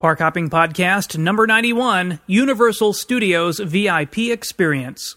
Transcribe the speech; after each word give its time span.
Park 0.00 0.20
Hopping 0.20 0.48
Podcast 0.48 1.18
number 1.18 1.46
91 1.46 2.20
Universal 2.26 2.94
Studios 2.94 3.58
VIP 3.58 4.30
Experience. 4.30 5.16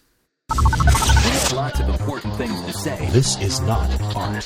Lots 1.53 1.79
of 1.79 1.87
important 1.87 2.35
things 2.35 2.61
to 2.65 2.73
say. 2.73 3.09
This 3.11 3.39
is 3.41 3.61
not 3.61 3.89
art. 4.13 4.43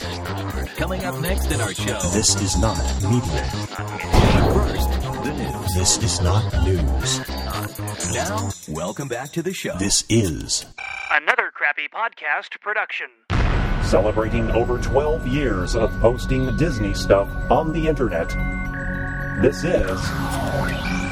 Coming 0.76 1.04
up 1.06 1.20
next 1.22 1.52
in 1.52 1.60
our 1.60 1.74
show. 1.74 1.98
This 2.12 2.40
is 2.40 2.56
not 2.60 2.78
media. 3.02 3.50
But 3.72 4.54
first, 4.54 4.92
the 5.24 5.34
news. 5.34 5.74
This 5.74 6.04
is 6.04 6.22
not 6.22 6.64
news. 6.64 8.14
Now, 8.14 8.50
welcome 8.70 9.08
back 9.08 9.32
to 9.32 9.42
the 9.42 9.54
show. 9.54 9.76
This 9.80 10.04
is 10.08 10.66
Another 11.12 11.50
crappy 11.52 11.88
podcast 11.92 12.62
production. 12.62 13.08
celebrating 13.82 14.52
over 14.52 14.78
12 14.78 15.26
years 15.28 15.76
of 15.76 15.90
posting 16.00 16.56
Disney 16.58 16.94
stuff 16.94 17.28
on 17.50 17.74
the 17.74 17.88
internet. 17.88 18.36
This 19.42 19.64
is 19.64 20.00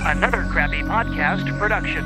Another 0.07 0.44
crappy 0.52 0.82
podcast 0.82 1.57
production. 1.60 2.04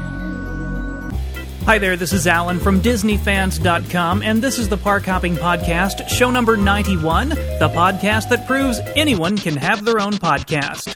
Hi 1.65 1.77
there, 1.77 1.95
this 1.95 2.13
is 2.13 2.27
Alan 2.27 2.59
from 2.59 2.81
DisneyFans.com, 2.81 4.21
and 4.23 4.41
this 4.41 4.59
is 4.59 4.69
the 4.69 4.77
Park 4.77 5.05
Hopping 5.05 5.35
Podcast, 5.35 6.09
show 6.09 6.29
number 6.29 6.57
91, 6.57 7.29
the 7.29 7.71
podcast 7.73 8.29
that 8.29 8.47
proves 8.47 8.79
anyone 8.95 9.37
can 9.37 9.55
have 9.55 9.85
their 9.85 9.99
own 9.99 10.13
podcast. 10.13 10.95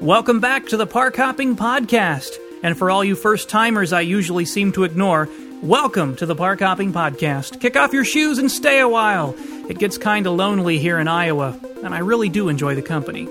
Welcome 0.00 0.40
back 0.40 0.66
to 0.68 0.76
the 0.76 0.86
Park 0.86 1.16
Hopping 1.16 1.56
Podcast. 1.56 2.30
And 2.62 2.76
for 2.76 2.90
all 2.90 3.02
you 3.02 3.16
first 3.16 3.48
timers 3.48 3.92
I 3.92 4.02
usually 4.02 4.44
seem 4.44 4.72
to 4.72 4.84
ignore, 4.84 5.28
welcome 5.62 6.14
to 6.16 6.26
the 6.26 6.34
Park 6.36 6.60
Hopping 6.60 6.92
Podcast. 6.92 7.60
Kick 7.60 7.76
off 7.76 7.92
your 7.92 8.04
shoes 8.04 8.38
and 8.38 8.50
stay 8.50 8.80
a 8.80 8.88
while. 8.88 9.34
It 9.70 9.78
gets 9.78 9.96
kinda 9.96 10.30
lonely 10.32 10.78
here 10.78 10.98
in 10.98 11.06
Iowa, 11.06 11.56
and 11.84 11.94
I 11.94 12.00
really 12.00 12.28
do 12.28 12.48
enjoy 12.48 12.74
the 12.74 12.82
company. 12.82 13.28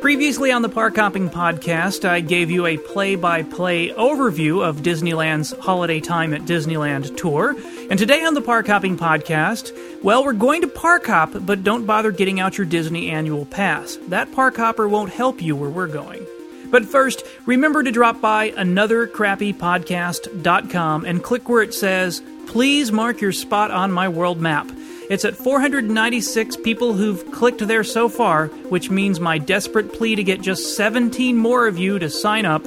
Previously 0.00 0.52
on 0.52 0.62
the 0.62 0.68
Park 0.68 0.94
Hopping 0.94 1.28
Podcast, 1.28 2.08
I 2.08 2.20
gave 2.20 2.48
you 2.48 2.64
a 2.64 2.76
play 2.76 3.16
by 3.16 3.42
play 3.42 3.88
overview 3.88 4.64
of 4.64 4.84
Disneyland's 4.84 5.52
Holiday 5.58 5.98
Time 5.98 6.32
at 6.32 6.42
Disneyland 6.42 7.16
tour. 7.16 7.56
And 7.90 7.98
today 7.98 8.24
on 8.24 8.34
the 8.34 8.40
Park 8.40 8.68
Hopping 8.68 8.96
Podcast, 8.96 9.72
well, 10.00 10.24
we're 10.24 10.32
going 10.32 10.62
to 10.62 10.68
park 10.68 11.08
hop, 11.08 11.32
but 11.40 11.64
don't 11.64 11.86
bother 11.86 12.12
getting 12.12 12.38
out 12.38 12.56
your 12.56 12.64
Disney 12.64 13.10
annual 13.10 13.44
pass. 13.44 13.98
That 14.06 14.30
park 14.30 14.56
hopper 14.56 14.88
won't 14.88 15.12
help 15.12 15.42
you 15.42 15.56
where 15.56 15.70
we're 15.70 15.88
going. 15.88 16.24
But 16.70 16.84
first, 16.84 17.24
remember 17.46 17.82
to 17.82 17.90
drop 17.90 18.20
by 18.20 18.52
anothercrappypodcast.com 18.52 21.04
and 21.04 21.24
click 21.24 21.48
where 21.48 21.62
it 21.62 21.74
says, 21.74 22.22
Please 22.46 22.92
mark 22.92 23.20
your 23.20 23.32
spot 23.32 23.72
on 23.72 23.90
my 23.90 24.08
world 24.08 24.40
map. 24.40 24.70
It's 25.10 25.24
at 25.24 25.36
496 25.36 26.56
people 26.58 26.92
who've 26.92 27.30
clicked 27.32 27.66
there 27.66 27.82
so 27.82 28.10
far, 28.10 28.48
which 28.68 28.90
means 28.90 29.18
my 29.18 29.38
desperate 29.38 29.94
plea 29.94 30.14
to 30.16 30.22
get 30.22 30.42
just 30.42 30.76
17 30.76 31.34
more 31.34 31.66
of 31.66 31.78
you 31.78 31.98
to 31.98 32.10
sign 32.10 32.44
up 32.44 32.66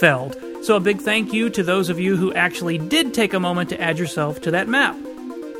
failed. 0.00 0.36
So 0.62 0.74
a 0.74 0.80
big 0.80 1.00
thank 1.00 1.32
you 1.32 1.48
to 1.50 1.62
those 1.62 1.88
of 1.88 2.00
you 2.00 2.16
who 2.16 2.34
actually 2.34 2.76
did 2.76 3.14
take 3.14 3.34
a 3.34 3.40
moment 3.40 3.70
to 3.70 3.80
add 3.80 4.00
yourself 4.00 4.40
to 4.42 4.50
that 4.50 4.66
map. 4.66 4.96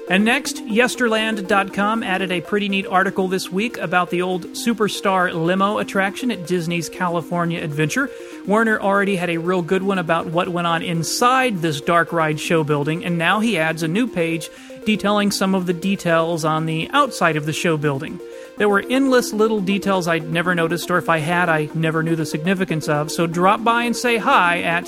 And 0.09 0.25
next, 0.25 0.65
Yesterland.com 0.67 2.05
added 2.05 2.31
a 2.31 2.41
pretty 2.41 2.69
neat 2.69 2.87
article 2.87 3.27
this 3.27 3.51
week 3.51 3.77
about 3.79 4.11
the 4.11 4.23
old 4.23 4.47
Superstar 4.49 5.33
limo 5.35 5.79
attraction 5.79 6.31
at 6.31 6.47
Disney's 6.47 6.89
California 6.89 7.61
Adventure. 7.61 8.09
Werner 8.47 8.81
already 8.81 9.17
had 9.17 9.31
a 9.31 9.39
real 9.39 9.63
good 9.63 9.83
one 9.83 9.99
about 9.99 10.27
what 10.27 10.49
went 10.49 10.69
on 10.69 10.83
inside 10.83 11.59
this 11.59 11.81
dark 11.81 12.13
ride 12.13 12.39
show 12.39 12.63
building, 12.63 13.05
and 13.05 13.19
now 13.19 13.41
he 13.41 13.59
adds 13.59 13.83
a 13.83 13.89
new 13.89 14.07
page 14.07 14.49
detailing 14.87 15.31
some 15.31 15.55
of 15.55 15.67
the 15.67 15.75
details 15.75 16.45
on 16.45 16.65
the 16.65 16.89
outside 16.92 17.37
of 17.37 17.45
the 17.45 17.53
show 17.53 17.77
building. 17.77 18.19
There 18.56 18.69
were 18.69 18.84
endless 18.89 19.34
little 19.34 19.61
details 19.61 20.09
I'd 20.09 20.31
never 20.31 20.55
noticed, 20.55 20.91
or 20.91 20.97
if 20.97 21.11
I 21.11 21.19
had, 21.19 21.51
I 21.51 21.69
never 21.75 22.03
knew 22.03 22.17
the 22.17 22.25
significance 22.25 22.89
of, 22.89 23.11
so 23.11 23.27
drop 23.27 23.62
by 23.62 23.83
and 23.83 23.95
say 23.95 24.17
hi 24.17 24.62
at 24.62 24.87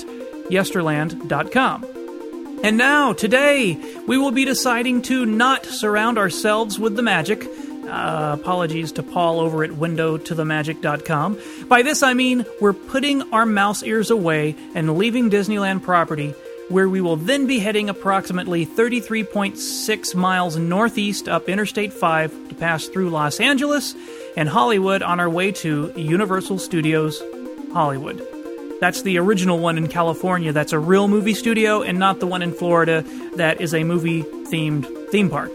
yesterland.com. 0.49 1.85
And 2.63 2.77
now, 2.77 3.13
today, 3.13 3.77
we 4.07 4.17
will 4.17 4.31
be 4.31 4.43
deciding 4.43 5.03
to 5.03 5.25
not 5.25 5.65
surround 5.65 6.17
ourselves 6.17 6.79
with 6.79 6.95
the 6.95 7.03
magic. 7.03 7.45
Uh, 7.87 8.37
apologies 8.39 8.91
to 8.93 9.03
Paul 9.03 9.39
over 9.39 9.63
at 9.63 9.71
windowtothemagic.com. 9.71 11.39
By 11.67 11.81
this 11.81 12.03
I 12.03 12.13
mean 12.13 12.45
we're 12.61 12.73
putting 12.73 13.33
our 13.33 13.45
mouse 13.45 13.81
ears 13.81 14.11
away 14.11 14.55
and 14.75 14.97
leaving 14.97 15.31
Disneyland 15.31 15.81
property, 15.81 16.35
where 16.69 16.87
we 16.87 17.01
will 17.01 17.15
then 17.15 17.47
be 17.47 17.59
heading 17.59 17.89
approximately 17.89 18.65
33.6 18.65 20.15
miles 20.15 20.55
northeast 20.55 21.27
up 21.27 21.49
Interstate 21.49 21.91
5 21.91 22.49
to 22.49 22.55
pass 22.55 22.87
through 22.87 23.09
Los 23.09 23.39
Angeles 23.39 23.95
and 24.37 24.47
Hollywood 24.47 25.01
on 25.01 25.19
our 25.19 25.29
way 25.29 25.51
to 25.51 25.91
Universal 25.95 26.59
Studios 26.59 27.21
Hollywood. 27.73 28.25
That's 28.79 29.01
the 29.01 29.17
original 29.17 29.59
one 29.59 29.77
in 29.77 29.87
California. 29.87 30.53
That's 30.53 30.71
a 30.71 30.79
real 30.79 31.07
movie 31.07 31.33
studio 31.33 31.81
and 31.81 31.99
not 31.99 32.19
the 32.19 32.27
one 32.27 32.41
in 32.41 32.53
Florida 32.53 33.03
that 33.35 33.59
is 33.59 33.73
a 33.73 33.83
movie 33.83 34.23
themed 34.23 35.09
theme 35.09 35.29
park. 35.29 35.51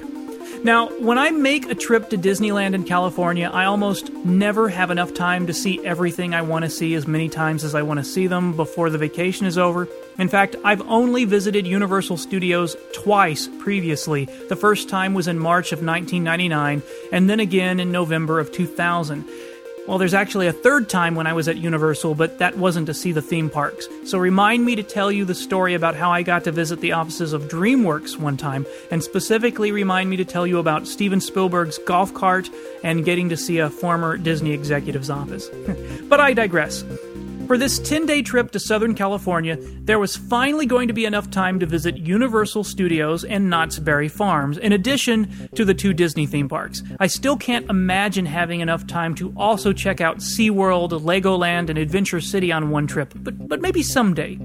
Now, 0.64 0.88
when 0.98 1.18
I 1.18 1.30
make 1.30 1.68
a 1.68 1.74
trip 1.74 2.08
to 2.08 2.16
Disneyland 2.16 2.72
in 2.72 2.84
California, 2.84 3.50
I 3.52 3.66
almost 3.66 4.10
never 4.24 4.70
have 4.70 4.90
enough 4.90 5.12
time 5.12 5.46
to 5.46 5.52
see 5.52 5.84
everything 5.84 6.32
I 6.32 6.40
want 6.40 6.64
to 6.64 6.70
see 6.70 6.94
as 6.94 7.06
many 7.06 7.28
times 7.28 7.64
as 7.64 7.74
I 7.74 7.82
want 7.82 8.00
to 8.00 8.04
see 8.04 8.28
them 8.28 8.56
before 8.56 8.88
the 8.88 8.96
vacation 8.96 9.46
is 9.46 9.58
over. 9.58 9.86
In 10.18 10.30
fact, 10.30 10.56
I've 10.64 10.80
only 10.88 11.26
visited 11.26 11.66
Universal 11.66 12.16
Studios 12.16 12.78
twice 12.94 13.46
previously. 13.58 14.24
The 14.48 14.56
first 14.56 14.88
time 14.88 15.12
was 15.12 15.28
in 15.28 15.38
March 15.38 15.70
of 15.72 15.84
1999, 15.84 16.82
and 17.12 17.28
then 17.28 17.40
again 17.40 17.78
in 17.78 17.92
November 17.92 18.40
of 18.40 18.50
2000. 18.50 19.26
Well, 19.86 19.98
there's 19.98 20.14
actually 20.14 20.46
a 20.46 20.52
third 20.52 20.88
time 20.88 21.14
when 21.14 21.26
I 21.26 21.34
was 21.34 21.46
at 21.46 21.58
Universal, 21.58 22.14
but 22.14 22.38
that 22.38 22.56
wasn't 22.56 22.86
to 22.86 22.94
see 22.94 23.12
the 23.12 23.20
theme 23.20 23.50
parks. 23.50 23.86
So 24.04 24.16
remind 24.16 24.64
me 24.64 24.76
to 24.76 24.82
tell 24.82 25.12
you 25.12 25.26
the 25.26 25.34
story 25.34 25.74
about 25.74 25.94
how 25.94 26.10
I 26.10 26.22
got 26.22 26.44
to 26.44 26.52
visit 26.52 26.80
the 26.80 26.92
offices 26.92 27.34
of 27.34 27.48
DreamWorks 27.48 28.16
one 28.16 28.38
time, 28.38 28.64
and 28.90 29.02
specifically 29.02 29.72
remind 29.72 30.08
me 30.08 30.16
to 30.16 30.24
tell 30.24 30.46
you 30.46 30.58
about 30.58 30.86
Steven 30.86 31.20
Spielberg's 31.20 31.76
golf 31.78 32.14
cart 32.14 32.48
and 32.82 33.04
getting 33.04 33.28
to 33.28 33.36
see 33.36 33.58
a 33.58 33.68
former 33.68 34.16
Disney 34.16 34.52
executive's 34.52 35.10
office. 35.10 35.50
but 36.08 36.18
I 36.18 36.32
digress. 36.32 36.82
For 37.46 37.58
this 37.58 37.78
10 37.78 38.06
day 38.06 38.22
trip 38.22 38.52
to 38.52 38.58
Southern 38.58 38.94
California, 38.94 39.58
there 39.60 39.98
was 39.98 40.16
finally 40.16 40.64
going 40.64 40.88
to 40.88 40.94
be 40.94 41.04
enough 41.04 41.30
time 41.30 41.60
to 41.60 41.66
visit 41.66 41.98
Universal 41.98 42.64
Studios 42.64 43.22
and 43.22 43.50
Knott's 43.50 43.78
Berry 43.78 44.08
Farms, 44.08 44.56
in 44.56 44.72
addition 44.72 45.50
to 45.54 45.66
the 45.66 45.74
two 45.74 45.92
Disney 45.92 46.24
theme 46.24 46.48
parks. 46.48 46.82
I 47.00 47.06
still 47.06 47.36
can't 47.36 47.68
imagine 47.68 48.24
having 48.24 48.60
enough 48.60 48.86
time 48.86 49.14
to 49.16 49.34
also 49.36 49.74
check 49.74 50.00
out 50.00 50.18
SeaWorld, 50.18 50.90
Legoland, 51.02 51.68
and 51.68 51.76
Adventure 51.76 52.22
City 52.22 52.50
on 52.50 52.70
one 52.70 52.86
trip, 52.86 53.12
but, 53.14 53.46
but 53.46 53.60
maybe 53.60 53.82
someday. 53.82 54.38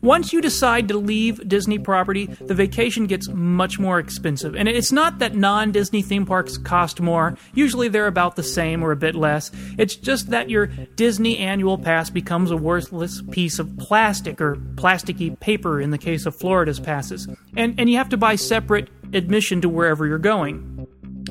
Once 0.00 0.32
you 0.32 0.40
decide 0.40 0.88
to 0.88 0.96
leave 0.96 1.46
Disney 1.48 1.78
property, 1.78 2.26
the 2.26 2.54
vacation 2.54 3.06
gets 3.06 3.28
much 3.28 3.78
more 3.78 3.98
expensive. 3.98 4.54
And 4.54 4.68
it's 4.68 4.92
not 4.92 5.18
that 5.20 5.34
non 5.34 5.72
Disney 5.72 6.02
theme 6.02 6.26
parks 6.26 6.58
cost 6.58 7.00
more. 7.00 7.36
Usually 7.54 7.88
they're 7.88 8.06
about 8.06 8.36
the 8.36 8.42
same 8.42 8.82
or 8.82 8.92
a 8.92 8.96
bit 8.96 9.14
less. 9.14 9.50
It's 9.78 9.94
just 9.94 10.30
that 10.30 10.50
your 10.50 10.66
Disney 10.66 11.38
annual 11.38 11.78
pass 11.78 12.10
becomes 12.10 12.50
a 12.50 12.56
worthless 12.56 13.22
piece 13.30 13.58
of 13.58 13.76
plastic 13.78 14.40
or 14.40 14.56
plasticky 14.74 15.38
paper 15.38 15.80
in 15.80 15.90
the 15.90 15.98
case 15.98 16.26
of 16.26 16.34
Florida's 16.36 16.80
passes. 16.80 17.28
And, 17.56 17.78
and 17.78 17.88
you 17.88 17.96
have 17.98 18.08
to 18.10 18.16
buy 18.16 18.36
separate 18.36 18.88
admission 19.12 19.60
to 19.60 19.68
wherever 19.68 20.06
you're 20.06 20.18
going. 20.18 20.86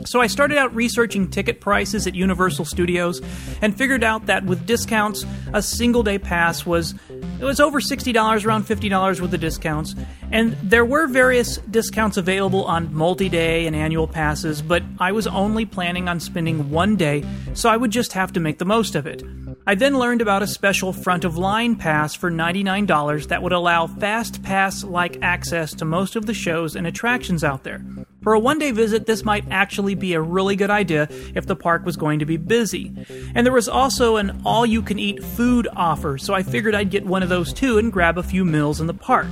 So 0.05 0.19
I 0.19 0.27
started 0.27 0.57
out 0.57 0.73
researching 0.73 1.29
ticket 1.29 1.61
prices 1.61 2.07
at 2.07 2.15
Universal 2.15 2.65
Studios 2.65 3.21
and 3.61 3.75
figured 3.75 4.03
out 4.03 4.25
that 4.27 4.45
with 4.45 4.65
discounts, 4.65 5.25
a 5.53 5.61
single 5.61 6.01
day 6.03 6.17
pass 6.17 6.65
was 6.65 6.95
it 7.41 7.45
was 7.45 7.59
over 7.59 7.81
$60, 7.81 8.45
around 8.45 8.65
$50 8.65 9.19
with 9.19 9.31
the 9.31 9.37
discounts. 9.37 9.95
And 10.31 10.53
there 10.61 10.85
were 10.85 11.07
various 11.07 11.57
discounts 11.57 12.15
available 12.15 12.65
on 12.65 12.93
multi-day 12.93 13.65
and 13.65 13.75
annual 13.75 14.07
passes, 14.07 14.61
but 14.61 14.83
I 14.99 15.11
was 15.11 15.25
only 15.25 15.65
planning 15.65 16.07
on 16.07 16.19
spending 16.19 16.69
one 16.69 16.95
day, 16.95 17.25
so 17.55 17.67
I 17.67 17.77
would 17.77 17.91
just 17.91 18.13
have 18.13 18.31
to 18.33 18.39
make 18.39 18.59
the 18.59 18.65
most 18.65 18.95
of 18.95 19.07
it. 19.07 19.23
I 19.65 19.73
then 19.73 19.97
learned 19.97 20.21
about 20.21 20.43
a 20.43 20.47
special 20.47 20.93
front 20.93 21.25
of 21.25 21.37
line 21.37 21.75
pass 21.75 22.13
for 22.13 22.29
$99 22.29 23.27
that 23.27 23.41
would 23.41 23.53
allow 23.53 23.87
fast 23.87 24.43
pass 24.43 24.83
like 24.83 25.21
access 25.23 25.73
to 25.75 25.85
most 25.85 26.15
of 26.15 26.27
the 26.27 26.33
shows 26.35 26.75
and 26.75 26.85
attractions 26.85 27.43
out 27.43 27.63
there. 27.63 27.81
For 28.21 28.33
a 28.33 28.39
one 28.39 28.59
day 28.59 28.71
visit, 28.71 29.07
this 29.07 29.25
might 29.25 29.45
actually 29.49 29.95
be 29.95 30.13
a 30.13 30.21
really 30.21 30.55
good 30.55 30.69
idea 30.69 31.07
if 31.33 31.47
the 31.47 31.55
park 31.55 31.85
was 31.85 31.97
going 31.97 32.19
to 32.19 32.25
be 32.25 32.37
busy. 32.37 32.93
And 33.33 33.45
there 33.45 33.53
was 33.53 33.67
also 33.67 34.17
an 34.17 34.41
all 34.45 34.63
you 34.63 34.83
can 34.83 34.99
eat 34.99 35.23
food 35.23 35.67
offer, 35.75 36.19
so 36.19 36.35
I 36.35 36.43
figured 36.43 36.75
I'd 36.75 36.91
get 36.91 37.05
one 37.05 37.23
of 37.23 37.29
those 37.29 37.51
too 37.51 37.79
and 37.79 37.91
grab 37.91 38.19
a 38.19 38.23
few 38.23 38.45
meals 38.45 38.79
in 38.79 38.85
the 38.85 38.93
park. 38.93 39.27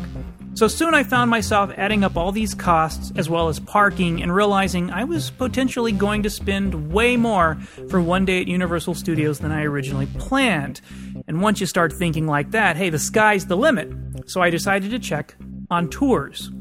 So 0.55 0.67
soon 0.67 0.95
I 0.95 1.03
found 1.03 1.29
myself 1.29 1.71
adding 1.77 2.03
up 2.03 2.17
all 2.17 2.31
these 2.31 2.55
costs 2.55 3.13
as 3.15 3.29
well 3.29 3.47
as 3.47 3.59
parking 3.59 4.23
and 4.23 4.33
realizing 4.33 4.89
I 4.89 5.03
was 5.03 5.29
potentially 5.29 5.91
going 5.91 6.23
to 6.23 6.29
spend 6.29 6.91
way 6.91 7.15
more 7.15 7.55
for 7.89 8.01
one 8.01 8.25
day 8.25 8.41
at 8.41 8.47
Universal 8.47 8.95
Studios 8.95 9.39
than 9.39 9.51
I 9.51 9.63
originally 9.63 10.07
planned. 10.17 10.81
And 11.27 11.41
once 11.41 11.61
you 11.61 11.67
start 11.67 11.93
thinking 11.93 12.25
like 12.25 12.51
that, 12.51 12.75
hey, 12.75 12.89
the 12.89 12.99
sky's 12.99 13.45
the 13.45 13.55
limit. 13.55 13.89
So 14.25 14.41
I 14.41 14.49
decided 14.49 14.89
to 14.91 14.99
check 14.99 15.35
on 15.69 15.89
tours. 15.89 16.51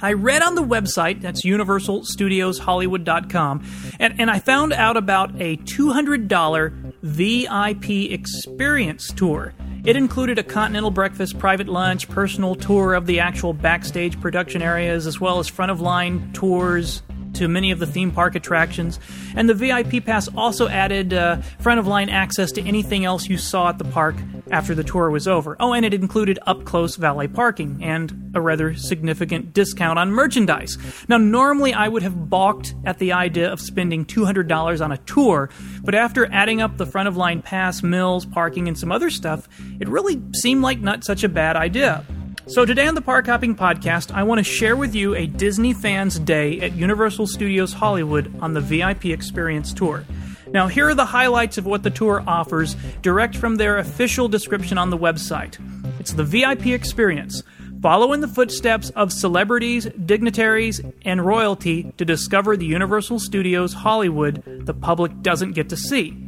I 0.00 0.12
read 0.12 0.42
on 0.42 0.54
the 0.54 0.62
website, 0.62 1.20
that's 1.20 1.44
UniversalStudiosHollywood.com, 1.44 3.64
and, 3.98 4.20
and 4.20 4.30
I 4.30 4.38
found 4.38 4.72
out 4.72 4.96
about 4.96 5.32
a 5.40 5.56
$200 5.56 6.94
VIP 7.02 7.90
Experience 8.12 9.08
Tour. 9.08 9.52
It 9.84 9.96
included 9.96 10.38
a 10.38 10.42
continental 10.42 10.90
breakfast, 10.90 11.38
private 11.38 11.68
lunch, 11.68 12.08
personal 12.08 12.54
tour 12.54 12.94
of 12.94 13.06
the 13.06 13.20
actual 13.20 13.52
backstage 13.52 14.18
production 14.20 14.62
areas, 14.62 15.06
as 15.06 15.20
well 15.20 15.38
as 15.38 15.48
front 15.48 15.72
of 15.72 15.80
line 15.80 16.32
tours, 16.32 17.02
to 17.34 17.48
many 17.48 17.70
of 17.70 17.78
the 17.78 17.86
theme 17.86 18.10
park 18.10 18.34
attractions, 18.34 18.98
and 19.34 19.48
the 19.48 19.54
VIP 19.54 20.04
pass 20.04 20.28
also 20.36 20.68
added 20.68 21.12
uh, 21.12 21.36
front 21.60 21.80
of 21.80 21.86
line 21.86 22.08
access 22.08 22.52
to 22.52 22.62
anything 22.62 23.04
else 23.04 23.28
you 23.28 23.38
saw 23.38 23.68
at 23.68 23.78
the 23.78 23.84
park 23.84 24.16
after 24.50 24.74
the 24.74 24.84
tour 24.84 25.10
was 25.10 25.28
over. 25.28 25.56
Oh, 25.60 25.72
and 25.72 25.84
it 25.84 25.94
included 25.94 26.38
up 26.46 26.64
close 26.64 26.96
valet 26.96 27.28
parking 27.28 27.82
and 27.82 28.32
a 28.34 28.40
rather 28.40 28.74
significant 28.74 29.52
discount 29.52 29.98
on 29.98 30.10
merchandise. 30.10 30.78
Now, 31.08 31.18
normally 31.18 31.74
I 31.74 31.88
would 31.88 32.02
have 32.02 32.28
balked 32.28 32.74
at 32.84 32.98
the 32.98 33.12
idea 33.12 33.52
of 33.52 33.60
spending 33.60 34.04
$200 34.04 34.84
on 34.84 34.92
a 34.92 34.98
tour, 34.98 35.50
but 35.82 35.94
after 35.94 36.26
adding 36.32 36.60
up 36.60 36.76
the 36.76 36.86
front 36.86 37.08
of 37.08 37.16
line 37.16 37.42
pass, 37.42 37.82
mills, 37.82 38.26
parking, 38.26 38.68
and 38.68 38.78
some 38.78 38.92
other 38.92 39.10
stuff, 39.10 39.48
it 39.80 39.88
really 39.88 40.20
seemed 40.34 40.62
like 40.62 40.80
not 40.80 41.04
such 41.04 41.24
a 41.24 41.28
bad 41.28 41.56
idea. 41.56 42.04
So, 42.48 42.64
today 42.64 42.86
on 42.86 42.94
the 42.94 43.02
Park 43.02 43.26
Hopping 43.26 43.54
Podcast, 43.54 44.10
I 44.10 44.22
want 44.22 44.38
to 44.38 44.42
share 44.42 44.74
with 44.74 44.94
you 44.94 45.14
a 45.14 45.26
Disney 45.26 45.74
Fans 45.74 46.18
Day 46.18 46.58
at 46.60 46.72
Universal 46.72 47.26
Studios 47.26 47.74
Hollywood 47.74 48.34
on 48.40 48.54
the 48.54 48.60
VIP 48.62 49.06
Experience 49.06 49.74
Tour. 49.74 50.06
Now, 50.46 50.66
here 50.66 50.88
are 50.88 50.94
the 50.94 51.04
highlights 51.04 51.58
of 51.58 51.66
what 51.66 51.82
the 51.82 51.90
tour 51.90 52.24
offers, 52.26 52.74
direct 53.02 53.36
from 53.36 53.56
their 53.56 53.76
official 53.76 54.28
description 54.28 54.78
on 54.78 54.88
the 54.88 54.96
website. 54.96 55.58
It's 56.00 56.14
the 56.14 56.24
VIP 56.24 56.68
experience. 56.68 57.42
Follow 57.82 58.14
in 58.14 58.22
the 58.22 58.28
footsteps 58.28 58.88
of 58.90 59.12
celebrities, 59.12 59.86
dignitaries, 60.06 60.80
and 61.02 61.26
royalty 61.26 61.92
to 61.98 62.04
discover 62.06 62.56
the 62.56 62.64
Universal 62.64 63.18
Studios 63.18 63.74
Hollywood 63.74 64.42
the 64.64 64.74
public 64.74 65.20
doesn't 65.20 65.52
get 65.52 65.68
to 65.68 65.76
see. 65.76 66.27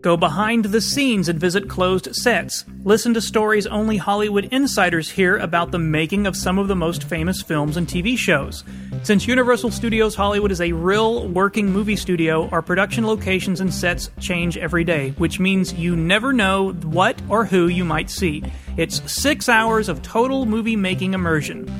Go 0.00 0.16
behind 0.16 0.66
the 0.66 0.80
scenes 0.80 1.28
and 1.28 1.38
visit 1.38 1.68
closed 1.68 2.14
sets. 2.14 2.64
Listen 2.82 3.14
to 3.14 3.20
stories 3.20 3.66
only 3.66 3.96
Hollywood 3.96 4.46
insiders 4.46 5.10
hear 5.10 5.36
about 5.36 5.70
the 5.70 5.78
making 5.78 6.26
of 6.26 6.36
some 6.36 6.58
of 6.58 6.68
the 6.68 6.76
most 6.76 7.04
famous 7.04 7.40
films 7.40 7.76
and 7.76 7.86
TV 7.86 8.18
shows. 8.18 8.64
Since 9.02 9.26
Universal 9.26 9.70
Studios 9.70 10.14
Hollywood 10.14 10.50
is 10.50 10.60
a 10.60 10.72
real 10.72 11.28
working 11.28 11.70
movie 11.70 11.96
studio, 11.96 12.48
our 12.50 12.62
production 12.62 13.06
locations 13.06 13.60
and 13.60 13.72
sets 13.72 14.10
change 14.20 14.56
every 14.56 14.84
day, 14.84 15.10
which 15.18 15.38
means 15.38 15.72
you 15.74 15.94
never 15.94 16.32
know 16.32 16.72
what 16.72 17.20
or 17.28 17.44
who 17.44 17.68
you 17.68 17.84
might 17.84 18.10
see. 18.10 18.42
It's 18.76 19.00
six 19.10 19.48
hours 19.48 19.88
of 19.88 20.02
total 20.02 20.46
movie 20.46 20.76
making 20.76 21.14
immersion. 21.14 21.70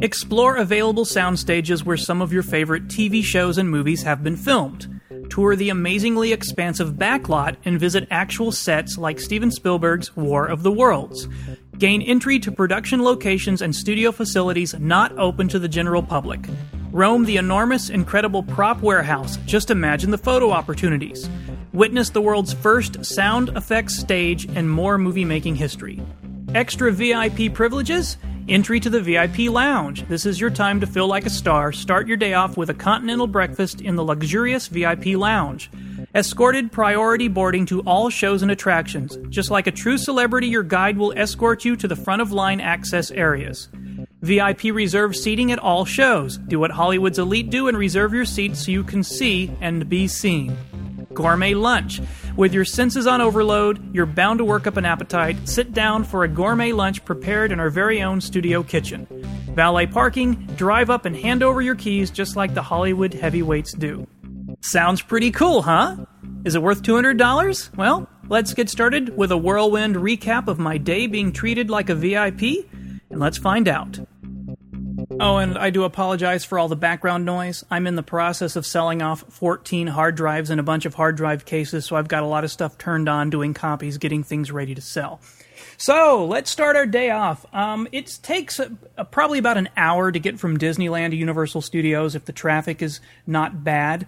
Explore 0.00 0.56
available 0.56 1.04
sound 1.04 1.38
stages 1.38 1.84
where 1.84 1.96
some 1.96 2.22
of 2.22 2.32
your 2.32 2.42
favorite 2.42 2.88
TV 2.88 3.22
shows 3.22 3.58
and 3.58 3.68
movies 3.68 4.02
have 4.02 4.22
been 4.22 4.36
filmed 4.36 4.88
tour 5.32 5.56
the 5.56 5.70
amazingly 5.70 6.30
expansive 6.30 6.92
backlot 6.92 7.56
and 7.64 7.80
visit 7.80 8.06
actual 8.10 8.52
sets 8.52 8.98
like 8.98 9.18
Steven 9.18 9.50
Spielberg's 9.50 10.14
War 10.14 10.44
of 10.44 10.62
the 10.62 10.70
Worlds. 10.70 11.26
Gain 11.78 12.02
entry 12.02 12.38
to 12.40 12.52
production 12.52 13.02
locations 13.02 13.62
and 13.62 13.74
studio 13.74 14.12
facilities 14.12 14.74
not 14.78 15.16
open 15.18 15.48
to 15.48 15.58
the 15.58 15.68
general 15.68 16.02
public. 16.02 16.40
Roam 16.90 17.24
the 17.24 17.38
enormous, 17.38 17.88
incredible 17.88 18.42
prop 18.42 18.82
warehouse. 18.82 19.38
Just 19.46 19.70
imagine 19.70 20.10
the 20.10 20.18
photo 20.18 20.50
opportunities. 20.50 21.30
Witness 21.72 22.10
the 22.10 22.20
world's 22.20 22.52
first 22.52 23.02
sound 23.02 23.48
effects 23.56 23.96
stage 23.96 24.44
and 24.54 24.70
more 24.70 24.98
movie 24.98 25.24
making 25.24 25.54
history. 25.54 26.02
Extra 26.54 26.92
VIP 26.92 27.54
privileges? 27.54 28.18
Entry 28.48 28.80
to 28.80 28.90
the 28.90 29.00
VIP 29.00 29.50
lounge. 29.50 30.06
This 30.08 30.26
is 30.26 30.40
your 30.40 30.50
time 30.50 30.80
to 30.80 30.86
feel 30.86 31.06
like 31.06 31.26
a 31.26 31.30
star. 31.30 31.70
Start 31.70 32.08
your 32.08 32.16
day 32.16 32.34
off 32.34 32.56
with 32.56 32.70
a 32.70 32.74
continental 32.74 33.28
breakfast 33.28 33.80
in 33.80 33.94
the 33.94 34.02
luxurious 34.02 34.66
VIP 34.66 35.16
lounge. 35.16 35.70
Escorted 36.14 36.72
priority 36.72 37.28
boarding 37.28 37.64
to 37.66 37.80
all 37.82 38.10
shows 38.10 38.42
and 38.42 38.50
attractions. 38.50 39.16
Just 39.28 39.50
like 39.50 39.68
a 39.68 39.70
true 39.70 39.96
celebrity, 39.96 40.48
your 40.48 40.64
guide 40.64 40.98
will 40.98 41.12
escort 41.12 41.64
you 41.64 41.76
to 41.76 41.86
the 41.86 41.96
front 41.96 42.20
of 42.20 42.32
line 42.32 42.60
access 42.60 43.12
areas. 43.12 43.68
VIP 44.22 44.64
reserved 44.64 45.16
seating 45.16 45.52
at 45.52 45.60
all 45.60 45.84
shows. 45.84 46.38
Do 46.38 46.58
what 46.58 46.72
Hollywood's 46.72 47.18
elite 47.20 47.48
do 47.48 47.68
and 47.68 47.78
reserve 47.78 48.12
your 48.12 48.24
seat 48.24 48.56
so 48.56 48.72
you 48.72 48.82
can 48.82 49.04
see 49.04 49.52
and 49.60 49.88
be 49.88 50.08
seen. 50.08 50.56
Gourmet 51.14 51.54
lunch. 51.54 52.00
With 52.36 52.54
your 52.54 52.64
senses 52.64 53.06
on 53.06 53.20
overload, 53.20 53.94
you're 53.94 54.06
bound 54.06 54.38
to 54.38 54.44
work 54.44 54.66
up 54.66 54.78
an 54.78 54.86
appetite. 54.86 55.36
Sit 55.46 55.74
down 55.74 56.02
for 56.02 56.24
a 56.24 56.28
gourmet 56.28 56.72
lunch 56.72 57.04
prepared 57.04 57.52
in 57.52 57.60
our 57.60 57.68
very 57.68 58.02
own 58.02 58.22
studio 58.22 58.62
kitchen. 58.62 59.06
Valet 59.54 59.86
parking, 59.86 60.46
drive 60.56 60.88
up 60.88 61.04
and 61.04 61.14
hand 61.14 61.42
over 61.42 61.60
your 61.60 61.74
keys 61.74 62.10
just 62.10 62.34
like 62.34 62.54
the 62.54 62.62
Hollywood 62.62 63.12
heavyweights 63.12 63.74
do. 63.74 64.06
Sounds 64.60 65.02
pretty 65.02 65.30
cool, 65.30 65.60
huh? 65.60 66.06
Is 66.46 66.54
it 66.54 66.62
worth 66.62 66.82
$200? 66.82 67.76
Well, 67.76 68.08
let's 68.28 68.54
get 68.54 68.70
started 68.70 69.14
with 69.14 69.30
a 69.30 69.36
whirlwind 69.36 69.96
recap 69.96 70.48
of 70.48 70.58
my 70.58 70.78
day 70.78 71.06
being 71.06 71.32
treated 71.32 71.68
like 71.68 71.90
a 71.90 71.94
VIP, 71.94 72.66
and 73.10 73.20
let's 73.20 73.36
find 73.36 73.68
out. 73.68 73.98
Oh, 75.20 75.36
and 75.36 75.56
I 75.56 75.70
do 75.70 75.84
apologize 75.84 76.44
for 76.44 76.58
all 76.58 76.68
the 76.68 76.76
background 76.76 77.24
noise. 77.24 77.64
I'm 77.70 77.86
in 77.86 77.96
the 77.96 78.02
process 78.02 78.56
of 78.56 78.66
selling 78.66 79.02
off 79.02 79.24
14 79.28 79.86
hard 79.88 80.14
drives 80.16 80.50
and 80.50 80.58
a 80.58 80.62
bunch 80.64 80.84
of 80.84 80.94
hard 80.94 81.16
drive 81.16 81.44
cases, 81.44 81.84
so 81.84 81.96
I've 81.96 82.08
got 82.08 82.22
a 82.22 82.26
lot 82.26 82.44
of 82.44 82.50
stuff 82.50 82.78
turned 82.78 83.08
on, 83.08 83.30
doing 83.30 83.54
copies, 83.54 83.98
getting 83.98 84.22
things 84.22 84.50
ready 84.50 84.74
to 84.74 84.80
sell. 84.80 85.20
So 85.76 86.24
let's 86.26 86.50
start 86.50 86.76
our 86.76 86.86
day 86.86 87.10
off. 87.10 87.44
Um, 87.52 87.88
it 87.92 88.18
takes 88.22 88.58
a, 88.58 88.72
a, 88.96 89.04
probably 89.04 89.38
about 89.38 89.58
an 89.58 89.68
hour 89.76 90.10
to 90.12 90.18
get 90.18 90.38
from 90.38 90.58
Disneyland 90.58 91.10
to 91.10 91.16
Universal 91.16 91.62
Studios 91.62 92.14
if 92.14 92.24
the 92.24 92.32
traffic 92.32 92.82
is 92.82 93.00
not 93.26 93.64
bad. 93.64 94.06